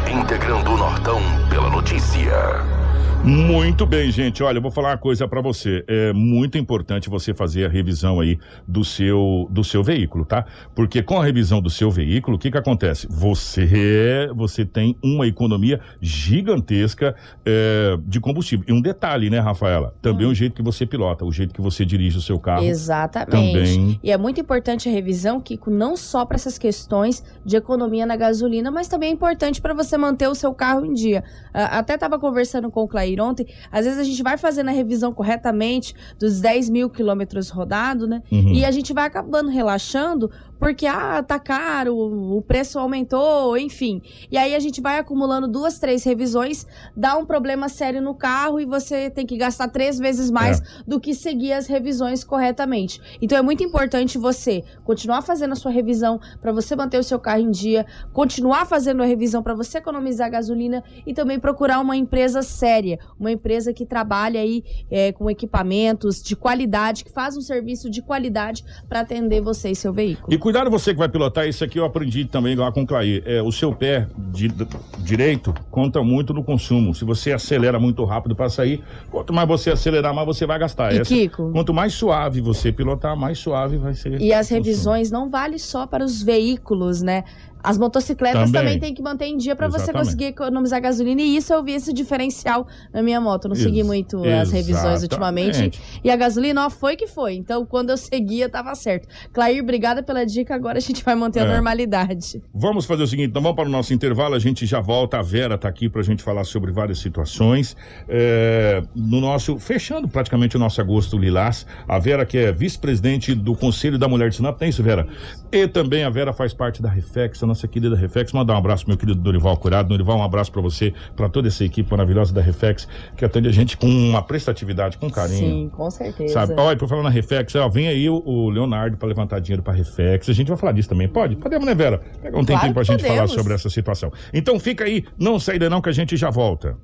[0.09, 1.19] Integrando o Nortão
[1.51, 2.86] pela notícia.
[3.27, 4.41] Muito bem, gente.
[4.41, 5.85] Olha, eu vou falar uma coisa para você.
[5.89, 10.47] É muito importante você fazer a revisão aí do seu do seu veículo, tá?
[10.77, 13.09] Porque com a revisão do seu veículo, o que que acontece?
[13.11, 18.65] Você você tem uma economia gigantesca é, de combustível.
[18.69, 19.93] E um detalhe, né, Rafaela?
[20.01, 20.31] Também hum.
[20.31, 22.63] o jeito que você pilota, o jeito que você dirige o seu carro.
[22.63, 23.31] Exatamente.
[23.31, 24.01] Também...
[24.05, 28.15] E é muito importante a revisão, Kiko, não só para essas questões de economia na
[28.15, 31.25] gasolina, mas também é importante para você manter o seu carro em dia.
[31.53, 35.13] Até estava conversando com o Clair ontem, às vezes a gente vai fazendo a revisão
[35.13, 38.23] corretamente dos 10 mil quilômetros rodados, né?
[38.31, 38.53] Uhum.
[38.53, 44.03] E a gente vai acabando relaxando porque, ah, tá caro, o preço aumentou, enfim.
[44.31, 48.61] E aí a gente vai acumulando duas, três revisões, dá um problema sério no carro
[48.61, 50.65] e você tem que gastar três vezes mais é.
[50.87, 53.01] do que seguir as revisões corretamente.
[53.21, 57.19] Então é muito importante você continuar fazendo a sua revisão para você manter o seu
[57.19, 61.97] carro em dia, continuar fazendo a revisão para você economizar gasolina e também procurar uma
[61.97, 67.41] empresa séria, uma empresa que trabalha aí é, com equipamentos de qualidade, que faz um
[67.41, 70.33] serviço de qualidade para atender você e seu veículo.
[70.33, 73.21] E cuidado você que vai pilotar, isso aqui eu aprendi também lá com o Clair.
[73.27, 74.65] É, o seu pé de, de,
[75.01, 76.95] direito conta muito no consumo.
[76.95, 78.81] Se você acelera muito rápido para sair,
[79.11, 80.95] quanto mais você acelerar, mais você vai gastar.
[80.95, 81.51] E Essa, Kiko?
[81.51, 84.21] Quanto mais suave você pilotar, mais suave vai ser.
[84.21, 87.25] E as revisões não valem só para os veículos, né?
[87.63, 91.21] As motocicletas também, também tem que manter em dia para você conseguir economizar gasolina.
[91.21, 93.49] E isso eu vi esse diferencial na minha moto.
[93.49, 95.81] Não segui muito as revisões ultimamente.
[96.03, 97.35] E a gasolina, ó, foi que foi.
[97.35, 99.09] Então, quando eu seguia, tava certo.
[99.33, 100.55] Clair, obrigada pela dica.
[100.55, 101.43] Agora a gente vai manter é.
[101.43, 102.43] a normalidade.
[102.55, 104.35] Vamos fazer o seguinte: então vamos para o nosso intervalo.
[104.35, 105.19] A gente já volta.
[105.19, 107.77] A Vera tá aqui para a gente falar sobre várias situações.
[108.09, 111.67] É, no nosso, fechando praticamente o nosso agosto lilás.
[111.89, 115.07] A Vera, que é vice-presidente do Conselho da Mulher de Sinop, tem isso, Vera?
[115.51, 118.33] E também a Vera faz parte da Reflex, a nossa querida Reflex.
[118.33, 119.89] Mandar um abraço, meu querido Dorival Curado.
[119.89, 122.87] Dorival, um abraço para você, para toda essa equipe maravilhosa da Reflex,
[123.17, 125.39] que atende a gente com uma prestatividade, com carinho.
[125.39, 126.35] Sim, com certeza.
[126.35, 126.55] Sabe?
[126.59, 129.73] Olha, por falar na Reflex, ó, vem aí o, o Leonardo para levantar dinheiro para
[129.73, 130.29] Reflex.
[130.29, 131.09] A gente vai falar disso também.
[131.09, 131.37] Pode?
[131.37, 131.99] Podemos, né, Vera?
[132.21, 133.17] Pega um claro tempinho pra gente podemos.
[133.17, 134.13] falar sobre essa situação.
[134.33, 136.77] Então fica aí, não sai daí não que a gente já volta.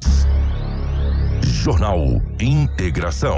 [1.42, 3.36] Jornal Integração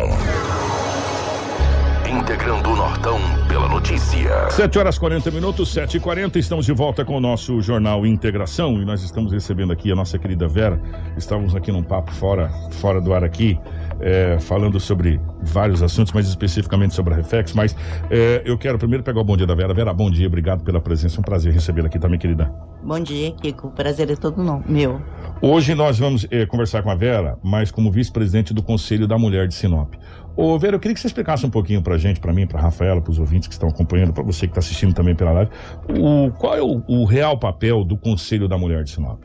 [2.18, 4.48] integrando o Nortão pela notícia.
[4.50, 8.80] 7 horas 40 minutos, 7 e 40 estamos de volta com o nosso jornal Integração
[8.80, 10.80] e nós estamos recebendo aqui a nossa querida Vera.
[11.16, 13.58] Estávamos aqui num papo fora, fora do ar aqui,
[14.00, 17.52] é, falando sobre vários assuntos, mas especificamente sobre a Reflex.
[17.52, 17.76] Mas
[18.10, 19.74] é, eu quero primeiro pegar o bom dia da Vera.
[19.74, 21.18] Vera, bom dia, obrigado pela presença.
[21.18, 22.52] É um prazer recebê-la aqui também, querida.
[22.82, 23.68] Bom dia, Kiko.
[23.68, 25.00] O prazer é todo meu.
[25.40, 29.48] Hoje nós vamos é, conversar com a Vera, mas como vice-presidente do Conselho da Mulher
[29.48, 29.94] de Sinop.
[30.36, 33.00] Ô, Vera, eu queria que você explicasse um pouquinho pra gente, pra mim, pra Rafaela,
[33.00, 35.50] pros ouvintes que estão acompanhando, pra você que está assistindo também pela live,
[35.88, 39.22] o, qual é o, o, real papel do Conselho da Mulher de Sinop?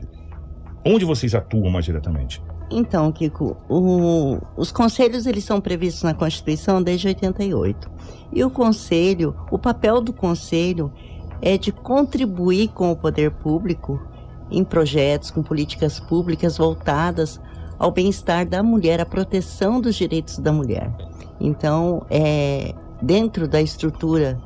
[0.86, 2.40] Onde vocês atuam mais diretamente?
[2.70, 7.90] Então, Kiko, o, os conselhos eles são previstos na Constituição desde 88.
[8.32, 10.92] E o conselho, o papel do conselho
[11.42, 14.00] é de contribuir com o poder público
[14.48, 17.40] em projetos, com políticas públicas voltadas
[17.80, 20.92] ao bem-estar da mulher, à proteção dos direitos da mulher.
[21.40, 24.38] Então, é, dentro da estrutura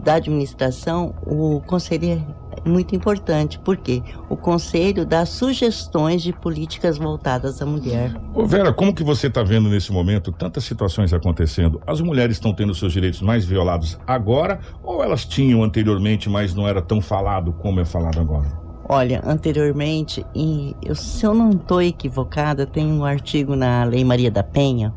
[0.00, 7.62] da administração, o conselho é muito importante, porque o conselho dá sugestões de políticas voltadas
[7.62, 8.12] à mulher.
[8.34, 11.80] Ô Vera, como que você está vendo nesse momento tantas situações acontecendo?
[11.86, 16.66] As mulheres estão tendo seus direitos mais violados agora ou elas tinham anteriormente, mas não
[16.66, 18.65] era tão falado como é falado agora?
[18.88, 24.30] Olha, anteriormente, e eu, se eu não estou equivocada, tem um artigo na Lei Maria
[24.30, 24.94] da Penha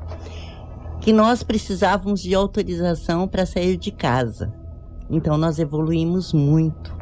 [1.02, 4.54] que nós precisávamos de autorização para sair de casa.
[5.10, 6.96] Então nós evoluímos muito.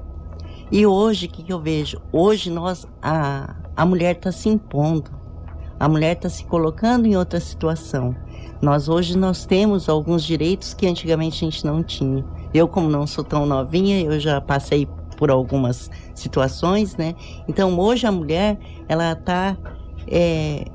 [0.72, 2.00] E hoje, o que, que eu vejo?
[2.10, 5.12] Hoje nós, a, a mulher está se impondo.
[5.78, 8.16] A mulher está se colocando em outra situação.
[8.62, 12.24] Nós hoje nós temos alguns direitos que antigamente a gente não tinha.
[12.54, 17.14] Eu, como não sou tão novinha, eu já passei por algumas situações, né?
[17.48, 18.58] Então hoje a mulher
[18.88, 19.58] ela está
[20.08, 20.66] é,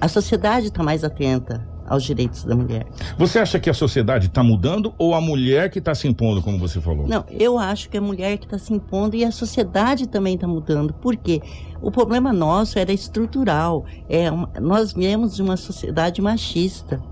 [0.00, 2.86] a sociedade está mais atenta aos direitos da mulher.
[3.18, 6.58] Você acha que a sociedade está mudando ou a mulher que está se impondo, como
[6.58, 7.06] você falou?
[7.06, 10.34] Não, eu acho que é a mulher que está se impondo e a sociedade também
[10.34, 10.92] está mudando.
[10.94, 11.40] Por quê?
[11.80, 13.84] O problema nosso era estrutural.
[14.08, 17.02] É, nós viemos de uma sociedade machista.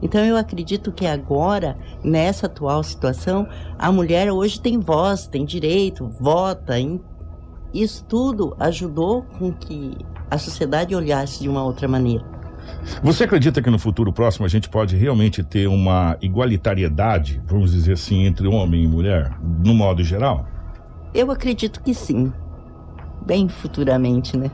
[0.00, 6.08] Então eu acredito que agora, nessa atual situação, a mulher hoje tem voz, tem direito,
[6.20, 6.74] vota.
[7.74, 9.96] Isso tudo ajudou com que
[10.30, 12.24] a sociedade olhasse de uma outra maneira.
[13.02, 17.92] Você acredita que no futuro próximo a gente pode realmente ter uma igualitariedade, vamos dizer
[17.92, 20.46] assim, entre homem e mulher, no modo geral?
[21.14, 22.32] Eu acredito que sim.
[23.24, 24.50] Bem futuramente, né?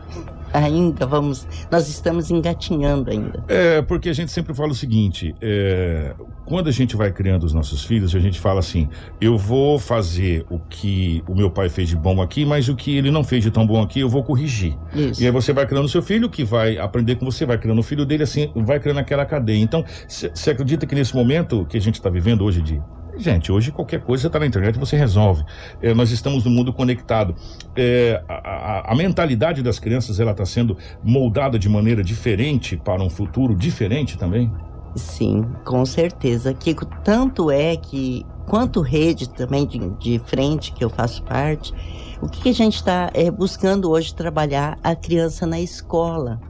[0.54, 3.44] Ainda vamos, nós estamos engatinhando ainda.
[3.48, 6.14] É, porque a gente sempre fala o seguinte, é,
[6.46, 8.88] quando a gente vai criando os nossos filhos, a gente fala assim,
[9.20, 12.96] eu vou fazer o que o meu pai fez de bom aqui, mas o que
[12.96, 14.76] ele não fez de tão bom aqui, eu vou corrigir.
[14.94, 15.20] Isso.
[15.20, 17.82] E aí você vai criando seu filho, que vai aprender com você, vai criando o
[17.82, 19.60] filho dele, assim, vai criando aquela cadeia.
[19.60, 22.80] Então, você acredita que nesse momento que a gente está vivendo hoje de
[23.16, 25.44] Gente, hoje qualquer coisa está na internet você resolve.
[25.80, 27.34] É, nós estamos no mundo conectado.
[27.76, 33.02] É, a, a, a, mentalidade das crianças ela está sendo moldada de maneira diferente para
[33.02, 34.50] um futuro diferente também?
[34.96, 36.54] Sim, com certeza.
[36.54, 41.72] Kiko, tanto é que, quanto rede também de, de frente que eu faço parte,
[42.20, 46.40] o que, que a gente está é, buscando hoje trabalhar a criança na escola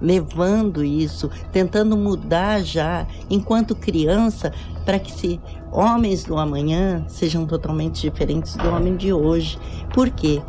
[0.00, 4.52] levando isso, tentando mudar já enquanto criança
[4.88, 5.38] para que se
[5.70, 9.58] homens do amanhã sejam totalmente diferentes do homem de hoje.
[9.92, 10.40] Por quê?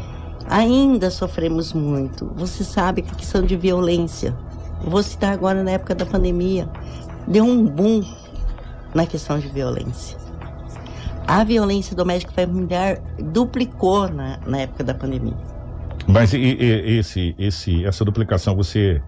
[0.48, 2.26] Ainda sofremos muito.
[2.38, 4.34] Você sabe que a questão de violência.
[4.82, 6.70] vou citar agora na época da pandemia.
[7.28, 8.02] Deu um boom
[8.96, 10.18] na questão de violência.
[11.28, 15.36] A violência doméstica familiar duplicou na, na época da pandemia.
[16.08, 19.02] Mas e, e, esse, esse, essa duplicação você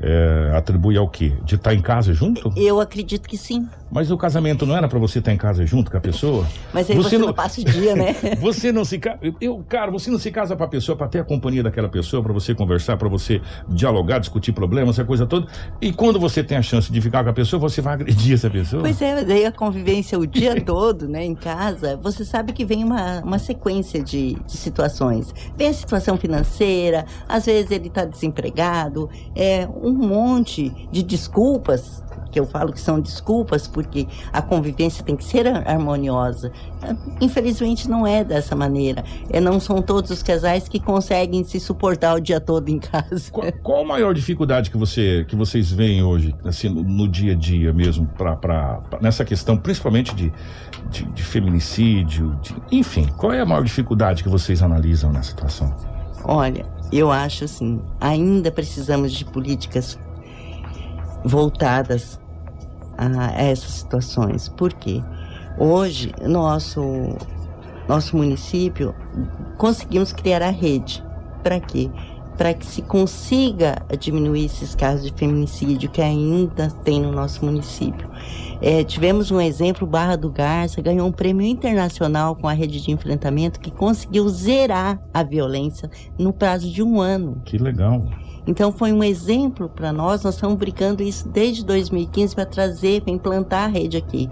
[0.00, 1.32] é, atribui ao quê?
[1.44, 2.52] De estar tá em casa junto?
[2.56, 3.68] Eu acredito que sim.
[3.90, 6.46] Mas o casamento não era para você estar em casa junto com a pessoa?
[6.72, 7.28] Mas aí você, você não...
[7.28, 8.14] não passa o dia, né?
[8.38, 9.18] você não se casa.
[9.40, 12.22] Eu, cara, você não se casa para a pessoa para ter a companhia daquela pessoa,
[12.22, 15.46] para você conversar, para você dialogar, discutir problemas, essa coisa toda.
[15.80, 18.50] E quando você tem a chance de ficar com a pessoa, você vai agredir essa
[18.50, 18.82] pessoa?
[18.82, 22.84] Pois é, daí a convivência o dia todo, né, em casa, você sabe que vem
[22.84, 25.34] uma, uma sequência de, de situações.
[25.56, 32.38] Vem a situação financeira, às vezes ele está desempregado, é um monte de desculpas que
[32.38, 36.50] eu falo que são desculpas porque a convivência tem que ser harmoniosa.
[37.20, 39.04] Infelizmente não é dessa maneira.
[39.30, 43.30] É, não são todos os casais que conseguem se suportar o dia todo em casa.
[43.30, 47.34] Qual, qual a maior dificuldade que, você, que vocês veem hoje, assim, no, no dia
[47.34, 50.32] a dia mesmo, pra, pra, pra, nessa questão, principalmente de,
[50.90, 55.72] de, de feminicídio, de, enfim, qual é a maior dificuldade que vocês analisam nessa situação?
[56.24, 59.96] Olha, eu acho assim, ainda precisamos de políticas
[61.24, 62.18] voltadas
[62.98, 64.48] a essas situações.
[64.48, 65.02] Por quê?
[65.56, 66.82] Hoje, nosso,
[67.88, 68.94] nosso município,
[69.56, 71.02] conseguimos criar a rede.
[71.42, 71.88] Para quê?
[72.36, 78.08] Para que se consiga diminuir esses casos de feminicídio que ainda tem no nosso município.
[78.60, 82.90] É, tivemos um exemplo, Barra do Garça ganhou um prêmio internacional com a rede de
[82.90, 85.88] enfrentamento que conseguiu zerar a violência
[86.18, 87.40] no prazo de um ano.
[87.44, 88.04] Que legal.
[88.48, 93.12] Então foi um exemplo para nós, nós estamos brincando isso desde 2015 para trazer, para
[93.12, 94.26] implantar a rede aqui.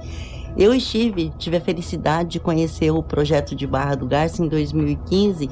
[0.56, 5.50] Eu estive, tive a felicidade de conhecer o projeto de Barra do Garça em 2015.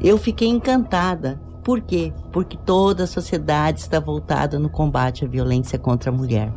[0.00, 1.40] Eu fiquei encantada.
[1.62, 2.12] Por quê?
[2.32, 6.52] Porque toda a sociedade está voltada no combate à violência contra a mulher.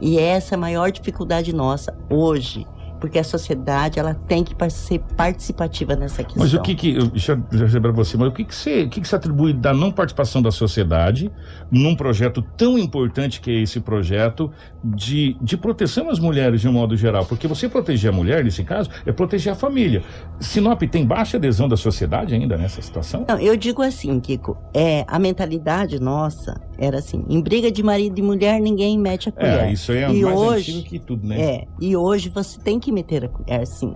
[0.00, 2.66] E essa é a maior dificuldade nossa hoje
[3.00, 6.42] porque a sociedade ela tem que ser participativa nessa questão.
[6.42, 8.88] Mas o que que, deixa eu dizer para você, mas o que que você, o
[8.88, 11.30] que que você atribui da não participação da sociedade
[11.70, 14.50] num projeto tão importante que é esse projeto
[14.82, 17.24] de, de proteção às mulheres de um modo geral?
[17.24, 20.02] Porque você proteger a mulher, nesse caso, é proteger a família.
[20.40, 23.24] Sinop tem baixa adesão da sociedade ainda nessa situação?
[23.28, 28.18] Não, eu digo assim, Kiko, é, a mentalidade nossa era assim, em briga de marido
[28.18, 29.64] e mulher ninguém mete a colher.
[29.64, 31.40] É, isso é e mais hoje, antigo que tudo, né?
[31.40, 33.92] É, e hoje você tem que meter a colher, sim.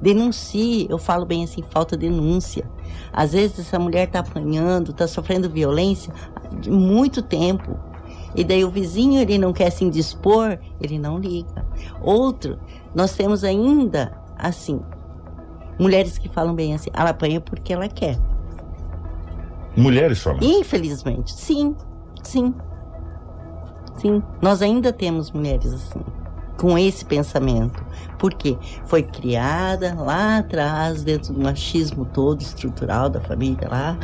[0.00, 2.68] Denuncie, eu falo bem assim, falta denúncia.
[3.10, 6.12] Às vezes essa mulher está apanhando, está sofrendo violência
[6.60, 7.78] de muito tempo.
[8.34, 11.66] E daí o vizinho ele não quer se indispor, ele não liga.
[12.02, 12.58] Outro,
[12.94, 14.80] nós temos ainda assim,
[15.78, 18.18] mulheres que falam bem assim, ela apanha porque ela quer.
[19.76, 20.40] Mulheres falam.
[20.42, 21.74] Infelizmente, sim,
[22.22, 22.54] sim.
[23.96, 26.00] Sim, nós ainda temos mulheres assim,
[26.58, 27.84] com esse pensamento.
[28.18, 28.56] Porque
[28.86, 33.98] foi criada lá atrás, dentro do machismo todo estrutural da família lá.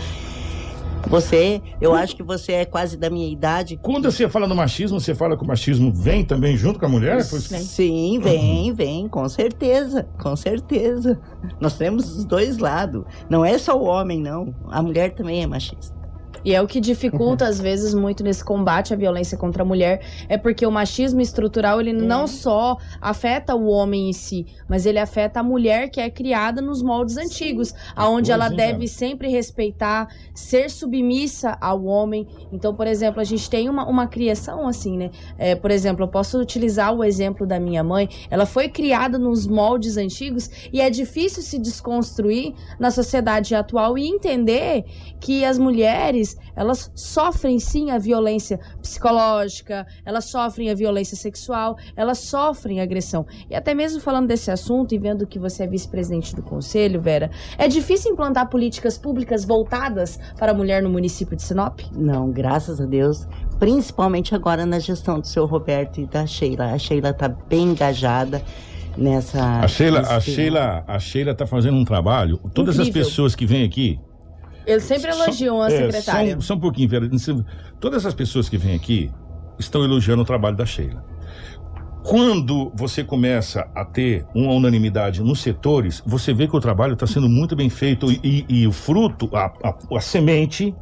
[1.08, 3.78] Você, eu acho que você é quase da minha idade.
[3.82, 6.88] Quando você fala no machismo, você fala que o machismo vem também junto com a
[6.88, 7.26] mulher?
[7.28, 11.20] Pois- Sim, vem, vem, com certeza, com certeza.
[11.60, 13.04] Nós temos os dois lados.
[13.28, 14.54] Não é só o homem, não.
[14.68, 16.01] A mulher também é machista.
[16.44, 20.00] E é o que dificulta, às vezes, muito nesse combate à violência contra a mulher,
[20.28, 24.98] é porque o machismo estrutural, ele não só afeta o homem em si, mas ele
[24.98, 30.70] afeta a mulher que é criada nos moldes antigos, aonde ela deve sempre respeitar, ser
[30.70, 32.26] submissa ao homem.
[32.52, 35.10] Então, por exemplo, a gente tem uma, uma criação assim, né?
[35.38, 38.08] É, por exemplo, eu posso utilizar o exemplo da minha mãe.
[38.30, 44.06] Ela foi criada nos moldes antigos e é difícil se desconstruir na sociedade atual e
[44.06, 44.84] entender
[45.20, 52.18] que as mulheres, elas sofrem sim a violência psicológica, elas sofrem a violência sexual, elas
[52.18, 53.26] sofrem agressão.
[53.50, 57.30] E até mesmo falando desse assunto e vendo que você é vice-presidente do conselho, Vera,
[57.58, 61.80] é difícil implantar políticas públicas voltadas para a mulher no município de Sinop?
[61.92, 63.26] Não, graças a Deus.
[63.58, 66.72] Principalmente agora na gestão do seu Roberto e da Sheila.
[66.72, 68.42] A Sheila está bem engajada
[68.96, 69.60] nessa.
[69.60, 72.38] A Sheila, a Sheila, a Sheila tá fazendo um trabalho.
[72.54, 73.08] Todas as Incrível.
[73.08, 73.98] pessoas que vêm aqui.
[74.66, 76.34] Eles sempre elogiam a é, secretária.
[76.36, 77.08] Só, só um pouquinho, Vera.
[77.80, 79.10] Todas as pessoas que vêm aqui
[79.58, 81.04] estão elogiando o trabalho da Sheila.
[82.04, 87.06] Quando você começa a ter uma unanimidade nos setores, você vê que o trabalho está
[87.06, 90.74] sendo muito bem feito e, e o fruto, a, a- a semente,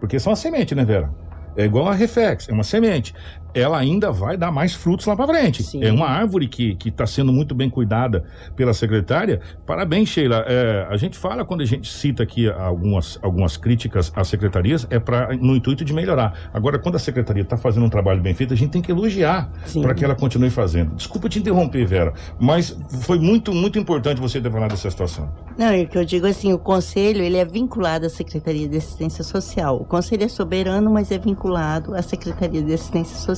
[0.00, 1.10] porque são a semente, né, Vera?
[1.56, 3.14] É igual a Reflex, é uma semente.
[3.54, 5.62] Ela ainda vai dar mais frutos lá para frente.
[5.62, 5.82] Sim.
[5.82, 8.24] É uma árvore que está sendo muito bem cuidada
[8.54, 9.40] pela secretária.
[9.66, 10.44] Parabéns, Sheila.
[10.46, 14.98] É, a gente fala quando a gente cita aqui algumas, algumas críticas às secretarias, é
[14.98, 16.50] pra, no intuito de melhorar.
[16.52, 19.50] Agora, quando a secretaria está fazendo um trabalho bem feito, a gente tem que elogiar
[19.80, 20.94] para que ela continue fazendo.
[20.94, 25.28] Desculpa te interromper, Vera, mas foi muito, muito importante você ter falado dessa situação.
[25.56, 29.24] Não, é que eu digo assim, o conselho ele é vinculado à Secretaria de Assistência
[29.24, 29.76] Social.
[29.76, 33.37] O conselho é soberano, mas é vinculado à Secretaria de Assistência Social.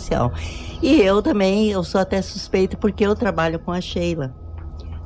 [0.83, 4.35] E eu também, eu sou até suspeita porque eu trabalho com a Sheila.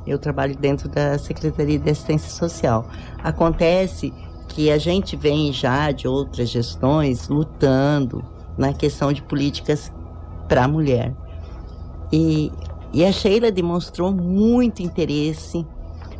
[0.07, 2.87] Eu trabalho dentro da Secretaria de Assistência Social.
[3.23, 4.13] Acontece
[4.47, 8.23] que a gente vem já de outras gestões lutando
[8.57, 9.91] na questão de políticas
[10.47, 11.13] para a mulher.
[12.11, 12.51] E,
[12.93, 15.65] e a Sheila demonstrou muito interesse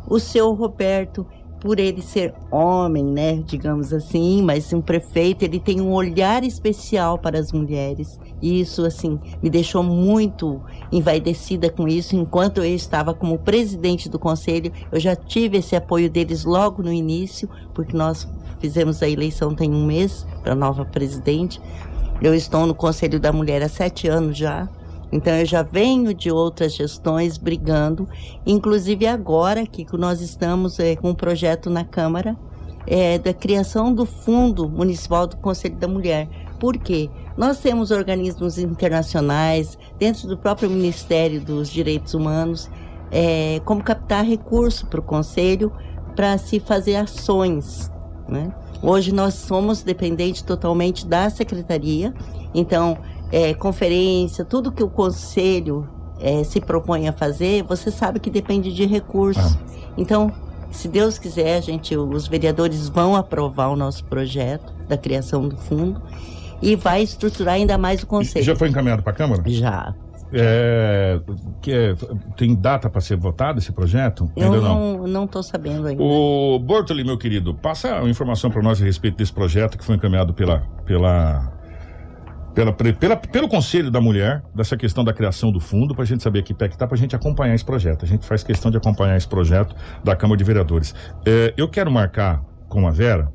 [0.06, 1.26] o seu Roberto,
[1.66, 7.18] por ele ser homem, né, digamos assim, mas um prefeito, ele tem um olhar especial
[7.18, 8.20] para as mulheres.
[8.40, 10.62] E isso, assim, me deixou muito
[10.92, 12.14] envaidecida com isso.
[12.14, 16.92] Enquanto eu estava como presidente do conselho, eu já tive esse apoio deles logo no
[16.92, 18.28] início, porque nós
[18.60, 21.60] fizemos a eleição tem um mês para nova presidente.
[22.22, 24.68] Eu estou no Conselho da Mulher há sete anos já.
[25.16, 28.06] Então eu já venho de outras gestões brigando,
[28.44, 32.36] inclusive agora que nós estamos eh, com um projeto na Câmara
[32.86, 36.28] eh, da criação do Fundo Municipal do Conselho da Mulher.
[36.60, 37.08] Por quê?
[37.34, 42.68] Nós temos organismos internacionais, dentro do próprio Ministério dos Direitos Humanos,
[43.10, 45.72] eh, como captar recurso para o Conselho
[46.14, 47.90] para se fazer ações.
[48.28, 48.54] Né?
[48.82, 52.12] Hoje nós somos dependentes totalmente da Secretaria,
[52.54, 52.98] então
[53.32, 55.88] é, conferência, tudo que o conselho
[56.20, 59.56] é, se propõe a fazer, você sabe que depende de recursos.
[59.96, 60.32] Então,
[60.70, 65.56] se Deus quiser, a gente, os vereadores vão aprovar o nosso projeto da criação do
[65.56, 66.00] fundo
[66.62, 68.44] e vai estruturar ainda mais o conselho.
[68.44, 69.42] Já foi encaminhado para a Câmara?
[69.46, 69.94] Já.
[70.32, 71.20] É,
[71.62, 71.94] que é-
[72.36, 74.30] tem data para ser votado esse projeto?
[74.34, 75.06] Eu Ainda não.
[75.06, 76.02] não, tô sabendo ainda.
[76.02, 79.94] O Bortoli, meu querido, passa uma informação para nós a respeito desse projeto que foi
[79.94, 81.52] encaminhado pela, pela,
[82.56, 86.22] pela, pela- pelo Conselho da Mulher, dessa questão da criação do fundo, para a gente
[86.22, 88.04] saber que pé que tá, para a gente acompanhar esse projeto.
[88.04, 90.94] A gente faz questão de acompanhar esse projeto da Câmara de Vereadores.
[91.26, 93.30] É, eu quero marcar com a Vera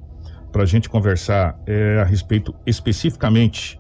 [0.52, 3.80] para a gente conversar é, a respeito especificamente.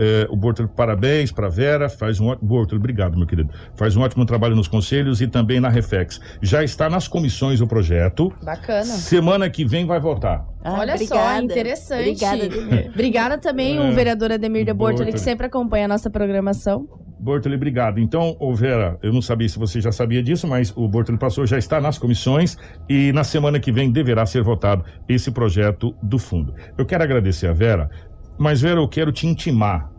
[0.00, 2.48] É, o Bortoli, parabéns para a Vera, faz um ótimo.
[2.48, 3.50] Bortoli, obrigado, meu querido.
[3.74, 6.20] Faz um ótimo trabalho nos conselhos e também na Reflex.
[6.40, 8.32] Já está nas comissões o projeto.
[8.44, 8.84] Bacana.
[8.84, 10.46] Semana que vem vai votar.
[10.62, 11.42] Ah, Olha só, obrigada.
[11.44, 12.00] interessante.
[12.00, 12.90] Obrigada, Ademir.
[12.94, 16.86] Obrigada também É, o vereador Ademir de Bortoli, que sempre acompanha a nossa programação.
[17.20, 17.98] Bortoli, obrigado.
[17.98, 21.46] Então, ô Vera, eu não sabia se você já sabia disso, mas o Bortoli passou,
[21.46, 22.56] já está nas comissões
[22.88, 26.54] e na semana que vem deverá ser votado esse projeto do fundo.
[26.76, 27.90] Eu quero agradecer a Vera,
[28.38, 29.90] mas Vera, eu quero te intimar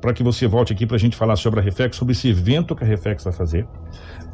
[0.00, 2.76] para que você volte aqui para a gente falar sobre a Reflex, sobre esse evento
[2.76, 3.66] que a Reflex vai fazer.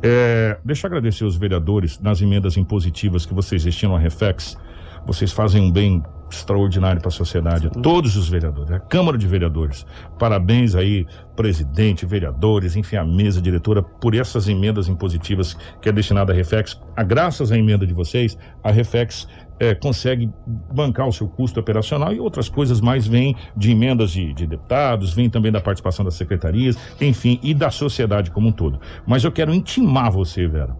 [0.03, 4.59] É, deixa eu agradecer os vereadores nas emendas impositivas que vocês destinam à Reflex.
[5.07, 9.87] Vocês fazem um bem extraordinário para a sociedade, todos os vereadores, a Câmara de Vereadores.
[10.19, 16.33] Parabéns aí, presidente, vereadores, enfim, a mesa diretora, por essas emendas impositivas que é destinada
[16.33, 16.81] à Reflex.
[16.97, 19.29] A, graças à emenda de vocês, a Reflex
[19.59, 20.31] é, consegue
[20.73, 25.13] bancar o seu custo operacional e outras coisas mais vêm de emendas de, de deputados,
[25.13, 28.81] vem também da participação das secretarias, enfim, e da sociedade como um todo.
[29.07, 30.77] Mas eu quero intimar você, Vera,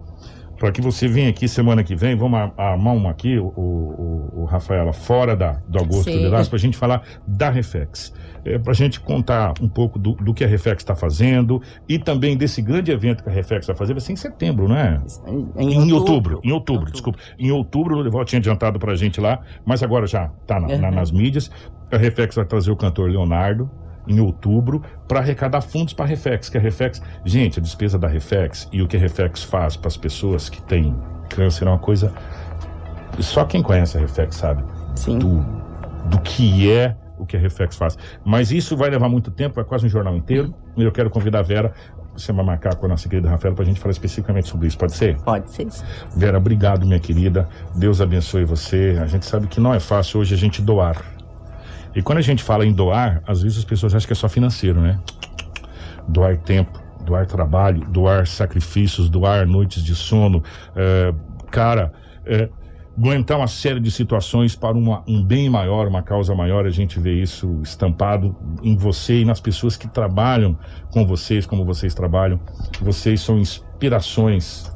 [0.57, 4.45] para que você venha aqui semana que vem, vamos armar uma aqui, o, o, o
[4.45, 8.13] Rafaela, fora da, do Agosto de para a gente falar da Reflex.
[8.43, 11.97] É, para a gente contar um pouco do, do que a Reflex está fazendo e
[11.97, 15.01] também desse grande evento que a Reflex vai fazer, vai ser em setembro, não é?
[15.25, 15.95] Em, em, em outubro.
[15.95, 16.41] outubro.
[16.43, 17.19] Em outubro, desculpa.
[17.39, 20.67] Em outubro, o Leval tinha adiantado para a gente lá, mas agora já está na,
[20.67, 20.79] uhum.
[20.79, 21.49] na, nas mídias.
[21.91, 23.69] A Reflex vai trazer o cantor Leonardo,
[24.07, 28.07] em outubro para arrecadar fundos para a Reflex, que a Reflex, gente, a despesa da
[28.07, 30.95] Reflex e o que a Reflex faz para as pessoas que têm
[31.29, 32.13] câncer é uma coisa
[33.19, 34.63] só quem conhece a Reflex sabe
[34.95, 35.19] Sim.
[35.19, 35.45] Do,
[36.09, 37.97] do que é o que a Reflex faz.
[38.23, 40.53] Mas isso vai levar muito tempo, é quase um jornal inteiro.
[40.75, 41.73] E eu quero convidar a Vera,
[42.13, 44.77] você vai marcar com a nossa querida Rafaela para a gente falar especificamente sobre isso.
[44.77, 45.17] Pode ser?
[45.21, 45.67] Pode ser.
[46.15, 47.47] Vera, obrigado, minha querida.
[47.75, 48.97] Deus abençoe você.
[49.01, 51.14] A gente sabe que não é fácil hoje a gente doar
[51.95, 54.27] e quando a gente fala em doar, às vezes as pessoas acham que é só
[54.27, 54.99] financeiro, né?
[56.09, 60.43] Doar tempo, doar trabalho, doar sacrifícios, doar noites de sono.
[60.75, 61.13] É,
[61.49, 61.93] cara,
[62.25, 62.49] é,
[62.97, 66.99] aguentar uma série de situações para uma, um bem maior, uma causa maior, a gente
[66.99, 70.57] vê isso estampado em você e nas pessoas que trabalham
[70.91, 72.41] com vocês, como vocês trabalham.
[72.81, 74.69] Vocês são inspirações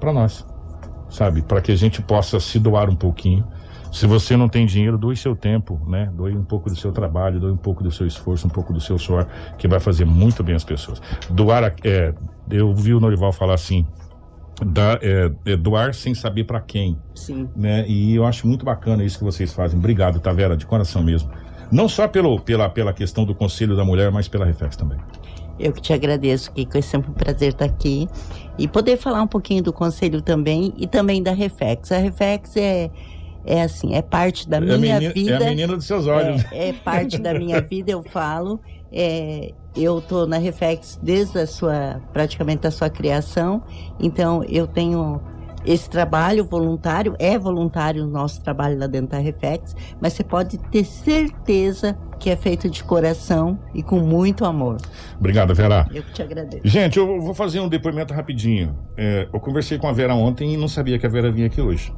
[0.00, 0.46] para nós,
[1.10, 1.42] sabe?
[1.42, 3.46] Para que a gente possa se doar um pouquinho
[3.94, 6.10] se você não tem dinheiro, doe seu tempo, né?
[6.12, 8.80] Doe um pouco do seu trabalho, doe um pouco do seu esforço, um pouco do
[8.80, 9.24] seu suor,
[9.56, 11.00] que vai fazer muito bem as pessoas.
[11.30, 12.12] Doar, é,
[12.50, 13.86] eu vi o Norival falar assim,
[14.66, 16.98] da, é, é, doar sem saber para quem.
[17.14, 17.48] Sim.
[17.54, 17.86] Né?
[17.86, 19.78] E eu acho muito bacana isso que vocês fazem.
[19.78, 21.30] Obrigado, Tavera, de coração mesmo.
[21.70, 24.98] Não só pelo, pela, pela questão do Conselho da Mulher, mas pela Reflex também.
[25.56, 26.76] Eu que te agradeço, Kiko.
[26.76, 28.08] É sempre um prazer estar aqui.
[28.58, 31.92] E poder falar um pouquinho do Conselho também e também da Reflex.
[31.92, 32.90] A Reflex é
[33.44, 35.32] é assim, é parte da é minha vida.
[35.32, 36.44] É a menina dos seus olhos.
[36.50, 38.60] É, é parte da minha vida, eu falo.
[38.92, 43.62] É, eu estou na Reflex desde a sua, praticamente da sua criação,
[43.98, 45.20] então eu tenho
[45.66, 50.58] esse trabalho voluntário, é voluntário o nosso trabalho lá dentro da Reflex, mas você pode
[50.58, 54.76] ter certeza que é feito de coração e com muito amor.
[55.18, 55.86] Obrigado, Vera.
[55.92, 56.62] Eu que te agradeço.
[56.64, 58.76] Gente, eu vou fazer um depoimento rapidinho.
[58.96, 61.60] É, eu conversei com a Vera ontem e não sabia que a Vera vinha aqui
[61.60, 61.92] hoje.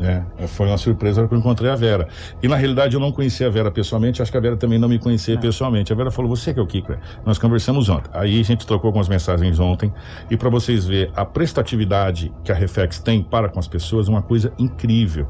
[0.00, 2.06] É, foi uma surpresa que eu encontrei a Vera.
[2.40, 4.88] E na realidade eu não conhecia a Vera pessoalmente, acho que a Vera também não
[4.88, 5.40] me conhecia não.
[5.40, 5.92] pessoalmente.
[5.92, 6.94] A Vera falou: Você que é o Kiko?
[7.26, 8.08] Nós conversamos ontem.
[8.12, 9.92] Aí a gente trocou algumas mensagens ontem.
[10.30, 14.22] E para vocês verem a prestatividade que a Reflex tem para com as pessoas, uma
[14.22, 15.26] coisa incrível.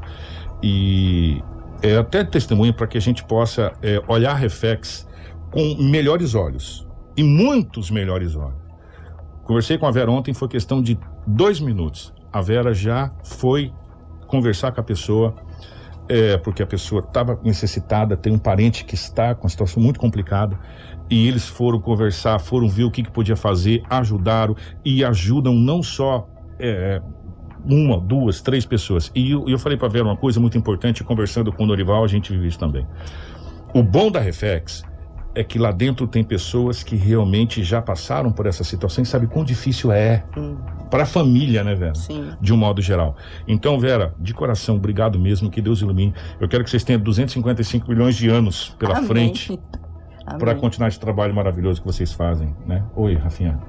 [0.61, 1.41] E
[1.81, 5.07] é até testemunho para que a gente possa é, olhar a Reflex
[5.49, 8.59] com melhores olhos e muitos melhores olhos.
[9.43, 12.13] Conversei com a Vera ontem, foi questão de dois minutos.
[12.31, 13.73] A Vera já foi
[14.29, 15.35] conversar com a pessoa,
[16.07, 19.99] é, porque a pessoa estava necessitada, tem um parente que está com uma situação muito
[19.99, 20.57] complicada,
[21.09, 24.55] e eles foram conversar, foram ver o que, que podia fazer, ajudaram,
[24.85, 26.27] e ajudam não só
[26.59, 27.01] é,
[27.65, 29.11] uma, duas, três pessoas.
[29.15, 32.07] E eu, eu falei para ver uma coisa muito importante, conversando com o Norival, a
[32.07, 32.87] gente vive isso também.
[33.73, 34.83] O bom da Reflex
[35.35, 39.27] é que lá dentro tem pessoas que realmente já passaram por essa situação e sabe
[39.27, 40.23] quão difícil é.
[40.37, 41.95] Hum para a família, né, Vera?
[41.95, 42.31] Sim.
[42.41, 43.15] De um modo geral.
[43.47, 46.13] Então, Vera, de coração, obrigado mesmo, que Deus ilumine.
[46.39, 49.07] Eu quero que vocês tenham 255 milhões de anos pela Amém.
[49.07, 49.59] frente
[50.39, 52.83] para continuar esse trabalho maravilhoso que vocês fazem, né?
[52.95, 53.59] Oi, Rafinha.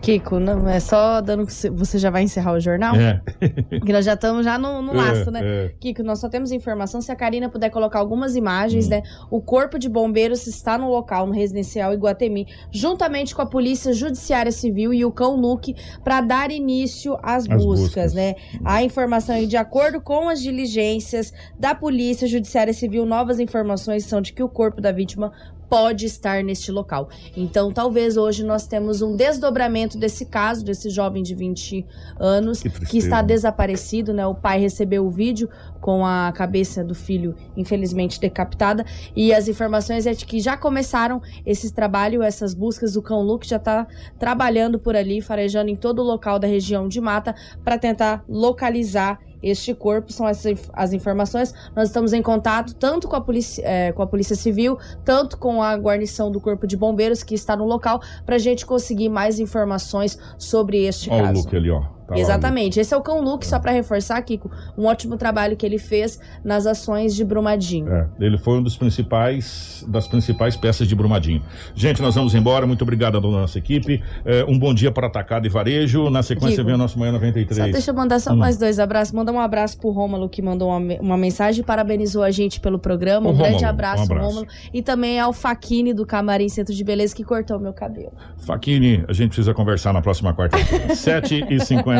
[0.00, 2.94] Kiko, não é só dando que você já vai encerrar o jornal?
[2.96, 3.20] É.
[3.84, 5.40] que nós já estamos já no, no laço, é, né?
[5.42, 5.74] É.
[5.78, 8.90] Kiko, nós só temos informação se a Karina puder colocar algumas imagens, hum.
[8.90, 9.02] né?
[9.30, 14.52] O corpo de bombeiros está no local, no residencial Iguatemi, juntamente com a Polícia Judiciária
[14.52, 18.34] Civil e o Cão Luke, para dar início às buscas, buscas, né?
[18.64, 24.20] A informação é de acordo com as diligências da Polícia Judiciária Civil, novas informações são
[24.20, 25.32] de que o corpo da vítima
[25.70, 27.08] pode estar neste local.
[27.36, 31.86] Então, talvez hoje nós temos um desdobramento desse caso, desse jovem de 20
[32.18, 34.26] anos que, que está desaparecido, né?
[34.26, 35.48] O pai recebeu o vídeo
[35.80, 38.84] com a cabeça do filho, infelizmente, decapitada.
[39.14, 42.96] E as informações é de que já começaram esses trabalhos, essas buscas.
[42.96, 43.86] O Cão Luke já está
[44.18, 47.32] trabalhando por ali, farejando em todo o local da região de mata
[47.64, 50.12] para tentar localizar este corpo.
[50.12, 51.54] São essas as informações.
[51.74, 55.62] Nós estamos em contato tanto com a, polícia, é, com a Polícia Civil, tanto com
[55.62, 59.38] a guarnição do Corpo de Bombeiros que está no local, para a gente conseguir mais
[59.38, 61.40] informações sobre este Olha caso.
[61.40, 61.99] o Luke ali, ó.
[62.10, 62.76] Tá Exatamente.
[62.76, 63.48] Lá, Esse é o Cão Luke, é.
[63.48, 67.88] só para reforçar, Kiko, um ótimo trabalho que ele fez nas ações de Brumadinho.
[67.88, 71.40] É, ele foi um dos principais, das principais peças de Brumadinho.
[71.72, 72.66] Gente, nós vamos embora.
[72.66, 74.02] Muito obrigado à nossa equipe.
[74.24, 76.10] É, um bom dia para Atacado e Varejo.
[76.10, 77.56] Na sequência Kiko, vem o nosso Manhã 93.
[77.56, 78.36] Só deixa eu mandar só hum.
[78.36, 79.14] mais dois abraços.
[79.14, 83.28] Manda um abraço pro Rômulo, que mandou uma, uma mensagem, parabenizou a gente pelo programa.
[83.28, 84.26] Um o grande Rômulo, abraço, um abraço.
[84.26, 84.46] Rômulo.
[84.74, 88.12] E também ao Faquini do Camarim Centro de Beleza, que cortou meu cabelo.
[88.38, 90.94] Faquini, a gente precisa conversar na próxima quarta-feira.